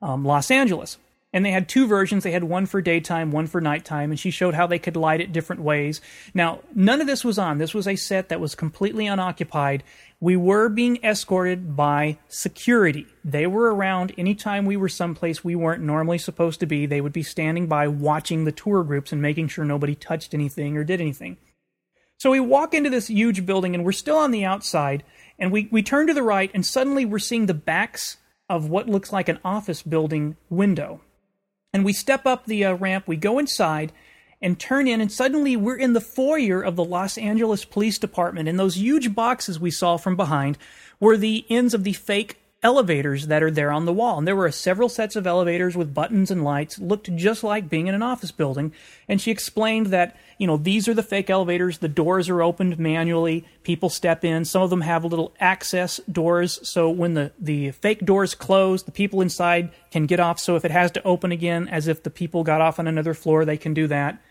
um, 0.00 0.24
Los 0.24 0.52
Angeles 0.52 0.96
and 1.32 1.44
they 1.44 1.50
had 1.50 1.68
two 1.68 1.86
versions. 1.86 2.24
They 2.24 2.32
had 2.32 2.44
one 2.44 2.66
for 2.66 2.82
daytime, 2.82 3.32
one 3.32 3.46
for 3.46 3.60
nighttime, 3.60 4.10
and 4.10 4.20
she 4.20 4.30
showed 4.30 4.54
how 4.54 4.66
they 4.66 4.78
could 4.78 4.96
light 4.96 5.20
it 5.20 5.32
different 5.32 5.62
ways. 5.62 6.00
Now, 6.34 6.60
none 6.74 7.00
of 7.00 7.06
this 7.06 7.24
was 7.24 7.38
on. 7.38 7.58
This 7.58 7.72
was 7.72 7.88
a 7.88 7.96
set 7.96 8.28
that 8.28 8.40
was 8.40 8.54
completely 8.54 9.06
unoccupied. 9.06 9.82
We 10.20 10.36
were 10.36 10.68
being 10.68 11.02
escorted 11.02 11.74
by 11.74 12.18
security. 12.28 13.06
They 13.24 13.46
were 13.46 13.74
around 13.74 14.12
anytime 14.18 14.66
we 14.66 14.76
were 14.76 14.88
someplace 14.88 15.42
we 15.42 15.56
weren't 15.56 15.82
normally 15.82 16.18
supposed 16.18 16.60
to 16.60 16.66
be. 16.66 16.86
They 16.86 17.00
would 17.00 17.12
be 17.12 17.22
standing 17.22 17.66
by 17.66 17.88
watching 17.88 18.44
the 18.44 18.52
tour 18.52 18.84
groups 18.84 19.10
and 19.10 19.22
making 19.22 19.48
sure 19.48 19.64
nobody 19.64 19.94
touched 19.94 20.34
anything 20.34 20.76
or 20.76 20.84
did 20.84 21.00
anything. 21.00 21.38
So 22.18 22.30
we 22.30 22.40
walk 22.40 22.72
into 22.72 22.90
this 22.90 23.08
huge 23.08 23.44
building 23.46 23.74
and 23.74 23.84
we're 23.84 23.92
still 23.92 24.18
on 24.18 24.30
the 24.30 24.44
outside, 24.44 25.02
and 25.38 25.50
we, 25.50 25.68
we 25.72 25.82
turn 25.82 26.06
to 26.06 26.14
the 26.14 26.22
right, 26.22 26.50
and 26.54 26.64
suddenly 26.64 27.04
we're 27.04 27.18
seeing 27.18 27.46
the 27.46 27.54
backs 27.54 28.18
of 28.48 28.68
what 28.68 28.88
looks 28.88 29.12
like 29.12 29.28
an 29.28 29.40
office 29.44 29.82
building 29.82 30.36
window 30.48 31.00
and 31.72 31.84
we 31.84 31.92
step 31.92 32.26
up 32.26 32.44
the 32.44 32.64
uh, 32.64 32.74
ramp, 32.74 33.06
we 33.06 33.16
go 33.16 33.38
inside 33.38 33.92
and 34.42 34.58
turn 34.58 34.88
in, 34.88 35.00
and 35.00 35.10
suddenly 35.10 35.56
we're 35.56 35.76
in 35.76 35.92
the 35.92 36.00
foyer 36.00 36.60
of 36.60 36.76
the 36.76 36.84
Los 36.84 37.16
Angeles 37.16 37.64
Police 37.64 37.98
Department. 37.98 38.48
And 38.48 38.58
those 38.58 38.76
huge 38.76 39.14
boxes 39.14 39.58
we 39.58 39.70
saw 39.70 39.96
from 39.96 40.16
behind 40.16 40.58
were 41.00 41.16
the 41.16 41.46
ends 41.48 41.74
of 41.74 41.84
the 41.84 41.92
fake 41.92 42.41
elevators 42.62 43.26
that 43.26 43.42
are 43.42 43.50
there 43.50 43.72
on 43.72 43.86
the 43.86 43.92
wall. 43.92 44.18
And 44.18 44.26
there 44.26 44.36
were 44.36 44.50
several 44.52 44.88
sets 44.88 45.16
of 45.16 45.26
elevators 45.26 45.76
with 45.76 45.94
buttons 45.94 46.30
and 46.30 46.44
lights, 46.44 46.78
looked 46.78 47.14
just 47.16 47.42
like 47.42 47.68
being 47.68 47.88
in 47.88 47.94
an 47.94 48.02
office 48.02 48.30
building. 48.30 48.72
And 49.08 49.20
she 49.20 49.30
explained 49.30 49.86
that, 49.86 50.16
you 50.38 50.46
know, 50.46 50.56
these 50.56 50.86
are 50.86 50.94
the 50.94 51.02
fake 51.02 51.28
elevators. 51.28 51.78
The 51.78 51.88
doors 51.88 52.28
are 52.28 52.42
opened 52.42 52.78
manually. 52.78 53.44
People 53.64 53.88
step 53.88 54.24
in. 54.24 54.44
Some 54.44 54.62
of 54.62 54.70
them 54.70 54.82
have 54.82 55.04
little 55.04 55.34
access 55.40 55.98
doors. 56.10 56.60
So 56.68 56.88
when 56.88 57.14
the, 57.14 57.32
the 57.38 57.72
fake 57.72 58.04
doors 58.04 58.34
close, 58.34 58.84
the 58.84 58.92
people 58.92 59.20
inside 59.20 59.70
can 59.90 60.06
get 60.06 60.20
off. 60.20 60.38
So 60.38 60.54
if 60.54 60.64
it 60.64 60.70
has 60.70 60.92
to 60.92 61.02
open 61.02 61.32
again, 61.32 61.66
as 61.68 61.88
if 61.88 62.02
the 62.02 62.10
people 62.10 62.44
got 62.44 62.60
off 62.60 62.78
on 62.78 62.86
another 62.86 63.14
floor, 63.14 63.44
they 63.44 63.56
can 63.56 63.74
do 63.74 63.88
that. 63.88 64.22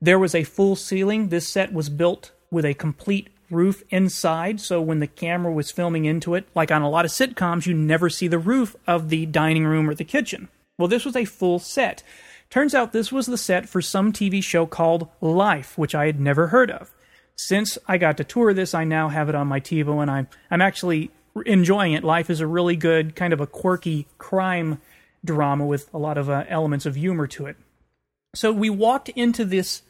There 0.00 0.18
was 0.18 0.34
a 0.34 0.44
full 0.44 0.76
ceiling. 0.76 1.28
This 1.28 1.48
set 1.48 1.72
was 1.72 1.88
built 1.88 2.30
with 2.50 2.64
a 2.64 2.74
complete 2.74 3.28
roof 3.52 3.82
inside. 3.90 4.60
So 4.60 4.80
when 4.80 4.98
the 4.98 5.06
camera 5.06 5.52
was 5.52 5.70
filming 5.70 6.04
into 6.04 6.34
it, 6.34 6.48
like 6.54 6.72
on 6.72 6.82
a 6.82 6.90
lot 6.90 7.04
of 7.04 7.10
sitcoms, 7.10 7.66
you 7.66 7.74
never 7.74 8.10
see 8.10 8.26
the 8.26 8.38
roof 8.38 8.74
of 8.86 9.08
the 9.08 9.26
dining 9.26 9.64
room 9.64 9.88
or 9.88 9.94
the 9.94 10.04
kitchen. 10.04 10.48
Well, 10.78 10.88
this 10.88 11.04
was 11.04 11.14
a 11.14 11.24
full 11.24 11.58
set. 11.58 12.02
Turns 12.50 12.74
out 12.74 12.92
this 12.92 13.12
was 13.12 13.26
the 13.26 13.38
set 13.38 13.68
for 13.68 13.80
some 13.80 14.12
TV 14.12 14.42
show 14.42 14.66
called 14.66 15.08
Life, 15.20 15.78
which 15.78 15.94
I 15.94 16.06
had 16.06 16.20
never 16.20 16.48
heard 16.48 16.70
of. 16.70 16.92
Since 17.36 17.78
I 17.86 17.98
got 17.98 18.16
to 18.18 18.24
tour 18.24 18.52
this, 18.52 18.74
I 18.74 18.84
now 18.84 19.08
have 19.08 19.28
it 19.28 19.34
on 19.34 19.46
my 19.46 19.58
TiVo, 19.58 20.02
and 20.02 20.10
I'm 20.10 20.28
I'm 20.50 20.60
actually 20.60 21.10
enjoying 21.46 21.92
it. 21.92 22.04
Life 22.04 22.28
is 22.28 22.40
a 22.40 22.46
really 22.46 22.76
good 22.76 23.16
kind 23.16 23.32
of 23.32 23.40
a 23.40 23.46
quirky 23.46 24.06
crime 24.18 24.80
drama 25.24 25.64
with 25.64 25.88
a 25.94 25.98
lot 25.98 26.18
of 26.18 26.28
uh, 26.28 26.44
elements 26.48 26.84
of 26.84 26.94
humor 26.94 27.26
to 27.28 27.46
it. 27.46 27.56
So 28.34 28.52
we 28.52 28.70
walked 28.70 29.08
into 29.10 29.44
this 29.44 29.82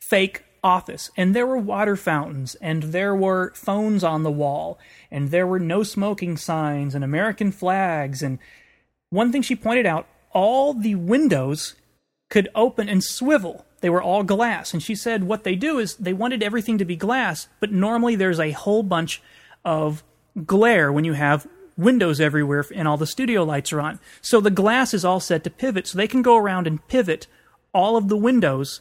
fake 0.00 0.44
office 0.64 1.10
and 1.16 1.36
there 1.36 1.46
were 1.46 1.58
water 1.58 1.94
fountains 1.94 2.56
and 2.56 2.84
there 2.84 3.14
were 3.14 3.52
phones 3.54 4.02
on 4.02 4.22
the 4.22 4.30
wall 4.30 4.78
and 5.10 5.30
there 5.30 5.46
were 5.46 5.60
no 5.60 5.82
smoking 5.82 6.36
signs 6.38 6.94
and 6.94 7.04
American 7.04 7.52
flags 7.52 8.22
and 8.22 8.38
one 9.10 9.30
thing 9.30 9.42
she 9.42 9.54
pointed 9.54 9.84
out 9.84 10.08
all 10.32 10.72
the 10.72 10.94
windows 10.94 11.76
could 12.30 12.48
open 12.54 12.88
and 12.88 13.04
swivel. 13.04 13.64
They 13.80 13.90
were 13.90 14.02
all 14.02 14.24
glass 14.24 14.72
and 14.72 14.82
she 14.82 14.94
said 14.94 15.24
what 15.24 15.44
they 15.44 15.54
do 15.54 15.78
is 15.78 15.96
they 15.96 16.14
wanted 16.14 16.42
everything 16.42 16.78
to 16.78 16.84
be 16.86 16.96
glass 16.96 17.46
but 17.60 17.70
normally 17.70 18.16
there's 18.16 18.40
a 18.40 18.52
whole 18.52 18.82
bunch 18.82 19.22
of 19.66 20.02
glare 20.46 20.90
when 20.90 21.04
you 21.04 21.12
have 21.12 21.46
windows 21.76 22.20
everywhere 22.20 22.64
and 22.74 22.88
all 22.88 22.96
the 22.96 23.06
studio 23.06 23.44
lights 23.44 23.70
are 23.72 23.82
on. 23.82 24.00
So 24.22 24.40
the 24.40 24.50
glass 24.50 24.94
is 24.94 25.04
all 25.04 25.20
set 25.20 25.44
to 25.44 25.50
pivot 25.50 25.86
so 25.86 25.98
they 25.98 26.08
can 26.08 26.22
go 26.22 26.36
around 26.36 26.66
and 26.66 26.86
pivot 26.88 27.26
all 27.74 27.98
of 27.98 28.08
the 28.08 28.16
windows 28.16 28.80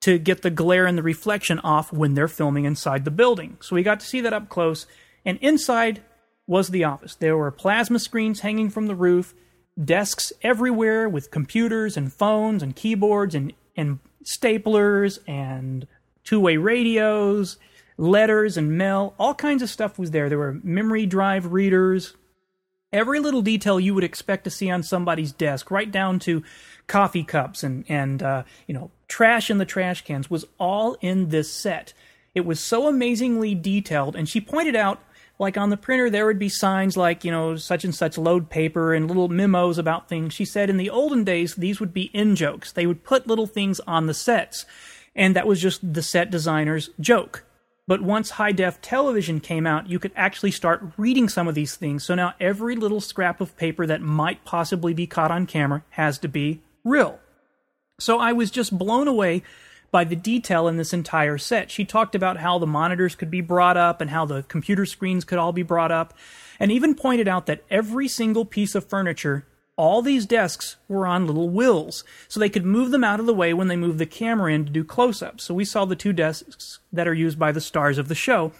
to 0.00 0.18
get 0.18 0.42
the 0.42 0.50
glare 0.50 0.86
and 0.86 0.96
the 0.96 1.02
reflection 1.02 1.58
off 1.60 1.92
when 1.92 2.14
they're 2.14 2.28
filming 2.28 2.64
inside 2.64 3.04
the 3.04 3.10
building. 3.10 3.56
So 3.60 3.74
we 3.74 3.82
got 3.82 4.00
to 4.00 4.06
see 4.06 4.20
that 4.20 4.32
up 4.32 4.48
close. 4.48 4.86
And 5.24 5.38
inside 5.40 6.02
was 6.46 6.68
the 6.68 6.84
office. 6.84 7.14
There 7.14 7.36
were 7.36 7.50
plasma 7.50 7.98
screens 7.98 8.40
hanging 8.40 8.70
from 8.70 8.86
the 8.86 8.94
roof, 8.94 9.34
desks 9.82 10.32
everywhere 10.42 11.08
with 11.08 11.30
computers 11.30 11.96
and 11.96 12.12
phones 12.12 12.62
and 12.62 12.74
keyboards 12.74 13.34
and, 13.34 13.52
and 13.76 13.98
staplers 14.24 15.18
and 15.26 15.86
two 16.24 16.40
way 16.40 16.56
radios, 16.56 17.58
letters 17.96 18.56
and 18.56 18.78
mail. 18.78 19.14
All 19.18 19.34
kinds 19.34 19.62
of 19.62 19.68
stuff 19.68 19.98
was 19.98 20.12
there. 20.12 20.28
There 20.28 20.38
were 20.38 20.60
memory 20.62 21.06
drive 21.06 21.52
readers, 21.52 22.14
every 22.92 23.20
little 23.20 23.42
detail 23.42 23.78
you 23.78 23.94
would 23.94 24.04
expect 24.04 24.44
to 24.44 24.50
see 24.50 24.70
on 24.70 24.82
somebody's 24.82 25.32
desk, 25.32 25.70
right 25.70 25.90
down 25.90 26.18
to 26.20 26.42
coffee 26.86 27.24
cups 27.24 27.62
and 27.62 27.84
and 27.88 28.22
uh, 28.22 28.42
you 28.66 28.74
know 28.74 28.90
trash 29.08 29.50
in 29.50 29.58
the 29.58 29.64
trash 29.64 30.04
cans, 30.04 30.30
was 30.30 30.44
all 30.58 30.96
in 31.00 31.28
this 31.28 31.52
set. 31.52 31.92
It 32.34 32.44
was 32.44 32.60
so 32.60 32.86
amazingly 32.86 33.54
detailed, 33.54 34.14
and 34.14 34.28
she 34.28 34.40
pointed 34.40 34.76
out 34.76 35.00
like 35.38 35.56
on 35.56 35.70
the 35.70 35.76
printer, 35.76 36.10
there 36.10 36.26
would 36.26 36.38
be 36.38 36.48
signs 36.48 36.96
like, 36.96 37.24
you 37.24 37.30
know, 37.30 37.56
such 37.56 37.84
and 37.84 37.94
such 37.94 38.18
load 38.18 38.50
paper 38.50 38.92
and 38.92 39.06
little 39.06 39.28
memos 39.28 39.78
about 39.78 40.08
things. 40.08 40.34
She 40.34 40.44
said 40.44 40.68
in 40.68 40.78
the 40.78 40.90
olden 40.90 41.22
days, 41.22 41.54
these 41.54 41.78
would 41.78 41.94
be 41.94 42.10
in 42.12 42.34
jokes. 42.34 42.72
They 42.72 42.86
would 42.86 43.04
put 43.04 43.28
little 43.28 43.46
things 43.46 43.80
on 43.80 44.06
the 44.06 44.14
sets, 44.14 44.66
and 45.14 45.36
that 45.36 45.46
was 45.46 45.60
just 45.60 45.94
the 45.94 46.02
set 46.02 46.30
designer's 46.30 46.90
joke. 46.98 47.44
But 47.88 48.02
once 48.02 48.30
high 48.30 48.52
def 48.52 48.82
television 48.82 49.40
came 49.40 49.66
out, 49.66 49.88
you 49.88 49.98
could 49.98 50.12
actually 50.14 50.50
start 50.50 50.84
reading 50.98 51.28
some 51.28 51.48
of 51.48 51.54
these 51.54 51.74
things. 51.74 52.04
So 52.04 52.14
now 52.14 52.34
every 52.38 52.76
little 52.76 53.00
scrap 53.00 53.40
of 53.40 53.56
paper 53.56 53.86
that 53.86 54.02
might 54.02 54.44
possibly 54.44 54.92
be 54.92 55.06
caught 55.06 55.30
on 55.30 55.46
camera 55.46 55.82
has 55.90 56.18
to 56.18 56.28
be 56.28 56.60
real. 56.84 57.18
So 57.98 58.18
I 58.18 58.32
was 58.32 58.50
just 58.50 58.76
blown 58.76 59.08
away 59.08 59.42
by 59.90 60.04
the 60.04 60.14
detail 60.14 60.68
in 60.68 60.76
this 60.76 60.92
entire 60.92 61.38
set. 61.38 61.70
She 61.70 61.86
talked 61.86 62.14
about 62.14 62.36
how 62.36 62.58
the 62.58 62.66
monitors 62.66 63.14
could 63.14 63.30
be 63.30 63.40
brought 63.40 63.78
up 63.78 64.02
and 64.02 64.10
how 64.10 64.26
the 64.26 64.42
computer 64.42 64.84
screens 64.84 65.24
could 65.24 65.38
all 65.38 65.52
be 65.52 65.62
brought 65.62 65.90
up, 65.90 66.12
and 66.60 66.70
even 66.70 66.94
pointed 66.94 67.26
out 67.26 67.46
that 67.46 67.64
every 67.70 68.06
single 68.06 68.44
piece 68.44 68.74
of 68.74 68.84
furniture 68.84 69.46
all 69.78 70.02
these 70.02 70.26
desks 70.26 70.76
were 70.88 71.06
on 71.06 71.26
little 71.26 71.48
wheels, 71.48 72.02
so 72.26 72.40
they 72.40 72.50
could 72.50 72.66
move 72.66 72.90
them 72.90 73.04
out 73.04 73.20
of 73.20 73.26
the 73.26 73.32
way 73.32 73.54
when 73.54 73.68
they 73.68 73.76
moved 73.76 73.98
the 73.98 74.06
camera 74.06 74.52
in 74.52 74.66
to 74.66 74.72
do 74.72 74.82
close 74.82 75.22
ups. 75.22 75.44
So 75.44 75.54
we 75.54 75.64
saw 75.64 75.84
the 75.84 75.96
two 75.96 76.12
desks 76.12 76.80
that 76.92 77.06
are 77.06 77.14
used 77.14 77.38
by 77.38 77.52
the 77.52 77.60
stars 77.60 77.96
of 77.96 78.08
the 78.08 78.14
show. 78.16 78.52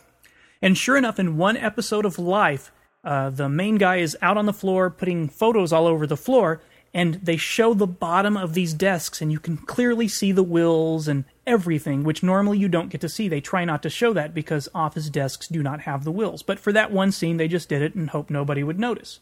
And 0.62 0.78
sure 0.78 0.96
enough, 0.96 1.18
in 1.18 1.36
one 1.36 1.56
episode 1.56 2.04
of 2.04 2.20
Life, 2.20 2.70
uh, 3.04 3.30
the 3.30 3.48
main 3.48 3.76
guy 3.76 3.96
is 3.96 4.16
out 4.22 4.36
on 4.36 4.46
the 4.46 4.52
floor 4.52 4.90
putting 4.90 5.28
photos 5.28 5.72
all 5.72 5.88
over 5.88 6.06
the 6.06 6.16
floor, 6.16 6.62
and 6.94 7.14
they 7.14 7.36
show 7.36 7.74
the 7.74 7.86
bottom 7.86 8.36
of 8.36 8.54
these 8.54 8.72
desks, 8.72 9.20
and 9.20 9.32
you 9.32 9.40
can 9.40 9.56
clearly 9.56 10.06
see 10.06 10.30
the 10.30 10.44
wheels 10.44 11.08
and 11.08 11.24
everything, 11.48 12.04
which 12.04 12.22
normally 12.22 12.58
you 12.58 12.68
don't 12.68 12.90
get 12.90 13.00
to 13.00 13.08
see. 13.08 13.28
They 13.28 13.40
try 13.40 13.64
not 13.64 13.82
to 13.82 13.90
show 13.90 14.12
that 14.12 14.34
because 14.34 14.68
office 14.72 15.10
desks 15.10 15.48
do 15.48 15.64
not 15.64 15.80
have 15.80 16.04
the 16.04 16.12
wheels. 16.12 16.44
But 16.44 16.60
for 16.60 16.72
that 16.72 16.92
one 16.92 17.10
scene, 17.10 17.38
they 17.38 17.48
just 17.48 17.68
did 17.68 17.82
it 17.82 17.96
and 17.96 18.10
hoped 18.10 18.30
nobody 18.30 18.62
would 18.62 18.78
notice. 18.78 19.18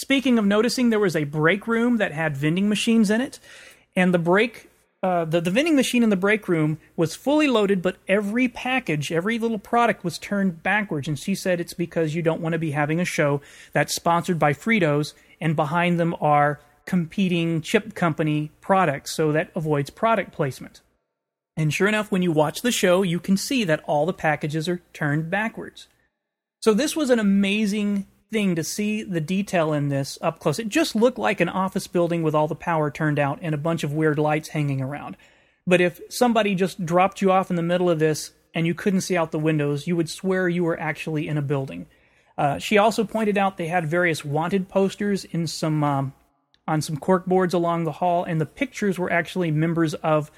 Speaking 0.00 0.38
of 0.38 0.46
noticing, 0.46 0.88
there 0.88 0.98
was 0.98 1.14
a 1.14 1.24
break 1.24 1.66
room 1.66 1.98
that 1.98 2.10
had 2.10 2.34
vending 2.34 2.70
machines 2.70 3.10
in 3.10 3.20
it, 3.20 3.38
and 3.94 4.14
the 4.14 4.18
break 4.18 4.70
uh, 5.02 5.26
the, 5.26 5.42
the 5.42 5.50
vending 5.50 5.76
machine 5.76 6.02
in 6.02 6.08
the 6.08 6.16
break 6.16 6.48
room 6.48 6.78
was 6.96 7.14
fully 7.14 7.48
loaded, 7.48 7.82
but 7.82 7.98
every 8.08 8.48
package, 8.48 9.12
every 9.12 9.38
little 9.38 9.58
product 9.58 10.02
was 10.02 10.18
turned 10.18 10.62
backwards. 10.62 11.06
And 11.06 11.18
she 11.18 11.34
said 11.34 11.60
it's 11.60 11.74
because 11.74 12.14
you 12.14 12.22
don't 12.22 12.40
want 12.40 12.54
to 12.54 12.58
be 12.58 12.70
having 12.70 12.98
a 12.98 13.04
show 13.04 13.42
that's 13.74 13.94
sponsored 13.94 14.38
by 14.38 14.54
Fritos, 14.54 15.12
and 15.38 15.54
behind 15.54 16.00
them 16.00 16.16
are 16.18 16.60
competing 16.86 17.60
chip 17.60 17.94
company 17.94 18.50
products, 18.62 19.14
so 19.14 19.32
that 19.32 19.50
avoids 19.54 19.90
product 19.90 20.32
placement. 20.32 20.80
And 21.58 21.74
sure 21.74 21.88
enough, 21.88 22.10
when 22.10 22.22
you 22.22 22.32
watch 22.32 22.62
the 22.62 22.72
show, 22.72 23.02
you 23.02 23.20
can 23.20 23.36
see 23.36 23.64
that 23.64 23.84
all 23.84 24.06
the 24.06 24.14
packages 24.14 24.66
are 24.66 24.80
turned 24.94 25.28
backwards. 25.30 25.88
So 26.62 26.72
this 26.72 26.96
was 26.96 27.10
an 27.10 27.18
amazing 27.18 28.06
thing 28.30 28.54
to 28.54 28.64
see 28.64 29.02
the 29.02 29.20
detail 29.20 29.72
in 29.72 29.88
this 29.88 30.18
up 30.20 30.38
close. 30.38 30.58
It 30.58 30.68
just 30.68 30.94
looked 30.94 31.18
like 31.18 31.40
an 31.40 31.48
office 31.48 31.86
building 31.86 32.22
with 32.22 32.34
all 32.34 32.48
the 32.48 32.54
power 32.54 32.90
turned 32.90 33.18
out 33.18 33.38
and 33.42 33.54
a 33.54 33.58
bunch 33.58 33.84
of 33.84 33.92
weird 33.92 34.18
lights 34.18 34.48
hanging 34.48 34.80
around. 34.80 35.16
But 35.66 35.80
if 35.80 36.00
somebody 36.08 36.54
just 36.54 36.84
dropped 36.84 37.20
you 37.20 37.30
off 37.32 37.50
in 37.50 37.56
the 37.56 37.62
middle 37.62 37.90
of 37.90 37.98
this 37.98 38.32
and 38.54 38.66
you 38.66 38.74
couldn't 38.74 39.02
see 39.02 39.16
out 39.16 39.30
the 39.30 39.38
windows, 39.38 39.86
you 39.86 39.96
would 39.96 40.08
swear 40.08 40.48
you 40.48 40.64
were 40.64 40.78
actually 40.78 41.28
in 41.28 41.38
a 41.38 41.42
building. 41.42 41.86
Uh, 42.38 42.58
she 42.58 42.78
also 42.78 43.04
pointed 43.04 43.36
out 43.36 43.56
they 43.56 43.68
had 43.68 43.86
various 43.86 44.24
wanted 44.24 44.68
posters 44.68 45.24
in 45.24 45.46
some 45.46 45.84
um, 45.84 46.12
on 46.66 46.80
some 46.80 46.96
cork 46.96 47.26
boards 47.26 47.52
along 47.52 47.84
the 47.84 47.92
hall, 47.92 48.24
and 48.24 48.40
the 48.40 48.46
pictures 48.46 48.98
were 48.98 49.12
actually 49.12 49.50
members 49.50 49.92
of, 49.94 50.30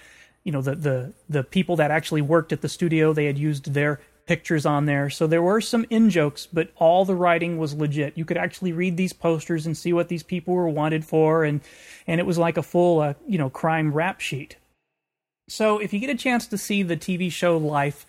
you 0.45 0.51
know, 0.51 0.63
the 0.63 0.75
the 0.75 1.13
the 1.29 1.45
people 1.45 1.77
that 1.77 1.91
actually 1.91 2.23
worked 2.23 2.53
at 2.53 2.61
the 2.61 2.69
studio. 2.69 3.13
They 3.13 3.27
had 3.27 3.39
used 3.39 3.73
their 3.73 4.01
pictures 4.27 4.67
on 4.67 4.87
there. 4.87 5.11
So 5.11 5.27
there 5.27 5.43
were 5.43 5.61
some 5.61 5.87
in 5.91 6.11
jokes, 6.11 6.47
but 6.47 6.71
all 6.77 7.05
the 7.05 7.15
writing 7.15 7.59
was 7.59 7.75
legit. 7.75 8.17
You 8.17 8.25
could 8.25 8.37
actually 8.37 8.73
read 8.73 8.97
these 8.97 9.13
posters 9.13 9.67
and 9.67 9.77
see 9.77 9.93
what 9.93 10.09
these 10.09 10.23
people 10.23 10.55
were 10.55 10.69
wanted 10.69 11.05
for, 11.05 11.45
and 11.45 11.61
and 12.07 12.21
it 12.21 12.27
was 12.27 12.39
like 12.39 12.57
a 12.57 12.63
full 12.63 13.01
uh, 13.01 13.15
you 13.27 13.39
know 13.39 13.51
crime 13.51 13.93
rap 13.93 14.21
sheet. 14.21 14.57
So 15.49 15.79
if 15.79 15.93
you 15.93 15.99
get 15.99 16.11
a 16.11 16.15
chance 16.15 16.47
to 16.49 16.59
see 16.59 16.83
the 16.83 16.97
TV 16.97 17.31
show 17.31 17.57
Life, 17.57 18.07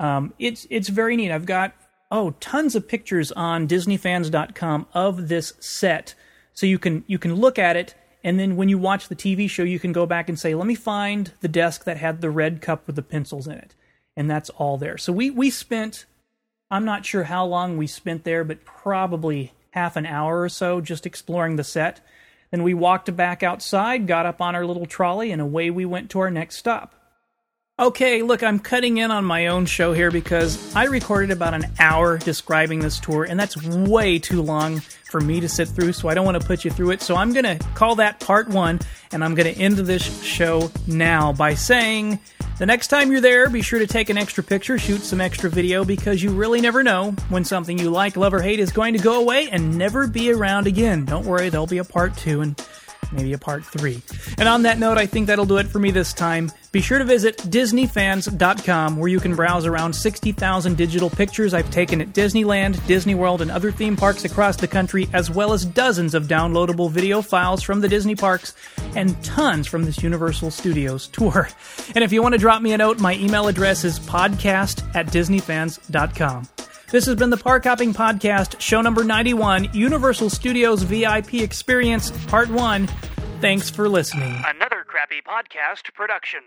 um, 0.00 0.34
it's 0.38 0.66
it's 0.70 0.88
very 0.88 1.16
neat. 1.16 1.30
I've 1.30 1.46
got 1.46 1.74
oh 2.10 2.34
tons 2.40 2.74
of 2.74 2.88
pictures 2.88 3.32
on 3.32 3.68
DisneyFans.com 3.68 4.86
of 4.92 5.28
this 5.28 5.54
set, 5.60 6.14
so 6.52 6.66
you 6.66 6.78
can 6.78 7.04
you 7.06 7.18
can 7.18 7.34
look 7.34 7.58
at 7.58 7.76
it. 7.76 7.94
And 8.22 8.40
then 8.40 8.56
when 8.56 8.70
you 8.70 8.78
watch 8.78 9.08
the 9.08 9.16
TV 9.16 9.50
show, 9.50 9.64
you 9.64 9.78
can 9.78 9.92
go 9.92 10.06
back 10.06 10.30
and 10.30 10.40
say, 10.40 10.54
let 10.54 10.66
me 10.66 10.74
find 10.74 11.32
the 11.42 11.48
desk 11.48 11.84
that 11.84 11.98
had 11.98 12.22
the 12.22 12.30
red 12.30 12.62
cup 12.62 12.86
with 12.86 12.96
the 12.96 13.02
pencils 13.02 13.46
in 13.46 13.52
it 13.52 13.74
and 14.16 14.30
that's 14.30 14.50
all 14.50 14.78
there. 14.78 14.98
So 14.98 15.12
we 15.12 15.30
we 15.30 15.50
spent 15.50 16.06
I'm 16.70 16.84
not 16.84 17.06
sure 17.06 17.24
how 17.24 17.44
long 17.44 17.76
we 17.76 17.86
spent 17.86 18.24
there, 18.24 18.42
but 18.42 18.64
probably 18.64 19.52
half 19.70 19.96
an 19.96 20.06
hour 20.06 20.42
or 20.42 20.48
so 20.48 20.80
just 20.80 21.06
exploring 21.06 21.56
the 21.56 21.64
set. 21.64 22.00
Then 22.50 22.62
we 22.62 22.74
walked 22.74 23.14
back 23.16 23.42
outside, 23.42 24.06
got 24.06 24.26
up 24.26 24.40
on 24.40 24.54
our 24.54 24.64
little 24.64 24.86
trolley, 24.86 25.30
and 25.30 25.42
away 25.42 25.70
we 25.70 25.84
went 25.84 26.10
to 26.10 26.20
our 26.20 26.30
next 26.30 26.56
stop. 26.56 26.94
Okay, 27.76 28.22
look, 28.22 28.44
I'm 28.44 28.60
cutting 28.60 28.98
in 28.98 29.10
on 29.10 29.24
my 29.24 29.48
own 29.48 29.66
show 29.66 29.92
here 29.92 30.12
because 30.12 30.76
I 30.76 30.84
recorded 30.84 31.32
about 31.32 31.54
an 31.54 31.64
hour 31.80 32.18
describing 32.18 32.78
this 32.78 33.00
tour, 33.00 33.24
and 33.24 33.38
that's 33.38 33.60
way 33.66 34.20
too 34.20 34.42
long 34.42 34.78
for 34.78 35.20
me 35.20 35.40
to 35.40 35.48
sit 35.48 35.66
through, 35.66 35.92
so 35.94 36.08
I 36.08 36.14
don't 36.14 36.24
want 36.24 36.40
to 36.40 36.46
put 36.46 36.64
you 36.64 36.70
through 36.70 36.92
it. 36.92 37.02
So 37.02 37.16
I'm 37.16 37.32
going 37.32 37.58
to 37.58 37.58
call 37.74 37.96
that 37.96 38.20
part 38.20 38.48
one, 38.48 38.78
and 39.10 39.24
I'm 39.24 39.34
going 39.34 39.52
to 39.52 39.60
end 39.60 39.76
this 39.78 40.22
show 40.22 40.70
now 40.86 41.32
by 41.32 41.54
saying 41.54 42.20
the 42.60 42.66
next 42.66 42.88
time 42.88 43.10
you're 43.10 43.20
there, 43.20 43.50
be 43.50 43.60
sure 43.60 43.80
to 43.80 43.88
take 43.88 44.08
an 44.08 44.18
extra 44.18 44.44
picture, 44.44 44.78
shoot 44.78 45.02
some 45.02 45.20
extra 45.20 45.50
video, 45.50 45.84
because 45.84 46.22
you 46.22 46.30
really 46.30 46.60
never 46.60 46.84
know 46.84 47.10
when 47.28 47.44
something 47.44 47.76
you 47.76 47.90
like, 47.90 48.16
love, 48.16 48.34
or 48.34 48.40
hate 48.40 48.60
is 48.60 48.70
going 48.70 48.94
to 48.94 49.02
go 49.02 49.20
away 49.20 49.50
and 49.50 49.76
never 49.76 50.06
be 50.06 50.30
around 50.30 50.68
again. 50.68 51.06
Don't 51.06 51.26
worry, 51.26 51.48
there'll 51.48 51.66
be 51.66 51.78
a 51.78 51.84
part 51.84 52.16
two, 52.16 52.40
and 52.40 52.56
maybe 53.14 53.32
a 53.32 53.38
part 53.38 53.64
three. 53.64 54.02
And 54.38 54.48
on 54.48 54.62
that 54.62 54.78
note, 54.78 54.98
I 54.98 55.06
think 55.06 55.26
that'll 55.26 55.46
do 55.46 55.58
it 55.58 55.68
for 55.68 55.78
me 55.78 55.90
this 55.90 56.12
time. 56.12 56.50
Be 56.72 56.80
sure 56.80 56.98
to 56.98 57.04
visit 57.04 57.36
DisneyFans.com 57.36 58.96
where 58.96 59.08
you 59.08 59.20
can 59.20 59.36
browse 59.36 59.64
around 59.64 59.92
60,000 59.92 60.76
digital 60.76 61.08
pictures 61.08 61.54
I've 61.54 61.70
taken 61.70 62.00
at 62.00 62.08
Disneyland, 62.08 62.84
Disney 62.86 63.14
World, 63.14 63.42
and 63.42 63.50
other 63.50 63.70
theme 63.70 63.96
parks 63.96 64.24
across 64.24 64.56
the 64.56 64.66
country, 64.66 65.08
as 65.12 65.30
well 65.30 65.52
as 65.52 65.64
dozens 65.64 66.14
of 66.14 66.24
downloadable 66.24 66.90
video 66.90 67.22
files 67.22 67.62
from 67.62 67.80
the 67.80 67.88
Disney 67.88 68.16
parks 68.16 68.54
and 68.96 69.22
tons 69.24 69.66
from 69.68 69.84
this 69.84 70.02
Universal 70.02 70.50
Studios 70.50 71.06
tour. 71.08 71.48
And 71.94 72.02
if 72.02 72.12
you 72.12 72.22
want 72.22 72.32
to 72.32 72.38
drop 72.38 72.60
me 72.60 72.72
a 72.72 72.78
note, 72.78 72.98
my 72.98 73.14
email 73.14 73.46
address 73.46 73.84
is 73.84 74.00
podcast 74.00 74.84
at 74.96 75.06
DisneyFans.com. 75.06 76.48
This 76.94 77.06
has 77.06 77.16
been 77.16 77.30
the 77.30 77.36
Park 77.36 77.64
Hopping 77.64 77.92
Podcast, 77.92 78.60
show 78.60 78.80
number 78.80 79.02
91, 79.02 79.70
Universal 79.72 80.30
Studios 80.30 80.84
VIP 80.84 81.34
Experience, 81.34 82.12
Part 82.26 82.48
1. 82.50 82.86
Thanks 83.40 83.68
for 83.68 83.88
listening. 83.88 84.40
Another 84.46 84.84
Crappy 84.86 85.20
Podcast 85.20 85.92
production. 85.92 86.44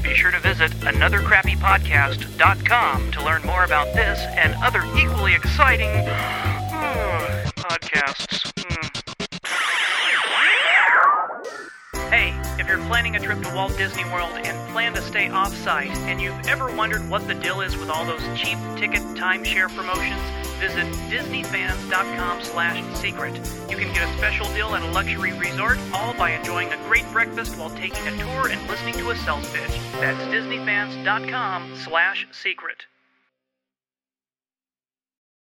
Be 0.00 0.14
sure 0.14 0.30
to 0.30 0.38
visit 0.38 0.70
anothercrappypodcast.com 0.82 3.10
to 3.10 3.24
learn 3.24 3.42
more 3.42 3.64
about 3.64 3.92
this 3.92 4.20
and 4.36 4.54
other 4.62 4.84
equally 4.96 5.34
exciting 5.34 5.88
uh, 5.88 7.50
podcasts. 7.56 8.52
Hmm. 8.56 8.91
You're 12.72 12.84
planning 12.86 13.16
a 13.16 13.20
trip 13.20 13.42
to 13.42 13.54
Walt 13.54 13.76
Disney 13.76 14.06
World 14.06 14.32
and 14.44 14.56
plan 14.72 14.94
to 14.94 15.02
stay 15.02 15.28
off-site, 15.28 15.90
and 15.90 16.22
you've 16.22 16.46
ever 16.46 16.74
wondered 16.74 17.06
what 17.10 17.28
the 17.28 17.34
deal 17.34 17.60
is 17.60 17.76
with 17.76 17.90
all 17.90 18.06
those 18.06 18.22
cheap 18.34 18.56
ticket 18.76 19.02
timeshare 19.14 19.68
promotions, 19.76 20.22
visit 20.58 20.86
disneyfans.com 21.10 22.42
slash 22.42 22.82
secret. 22.94 23.36
You 23.68 23.76
can 23.76 23.92
get 23.92 24.08
a 24.08 24.12
special 24.16 24.46
deal 24.54 24.74
at 24.74 24.80
a 24.80 24.90
luxury 24.90 25.34
resort, 25.34 25.76
all 25.92 26.14
by 26.14 26.30
enjoying 26.30 26.72
a 26.72 26.78
great 26.88 27.04
breakfast 27.12 27.58
while 27.58 27.68
taking 27.68 28.08
a 28.08 28.16
tour 28.16 28.48
and 28.48 28.66
listening 28.68 28.94
to 28.94 29.10
a 29.10 29.16
sales 29.16 29.46
pitch. 29.52 29.78
That's 30.00 30.22
disneyfans.com/secret. 30.32 32.86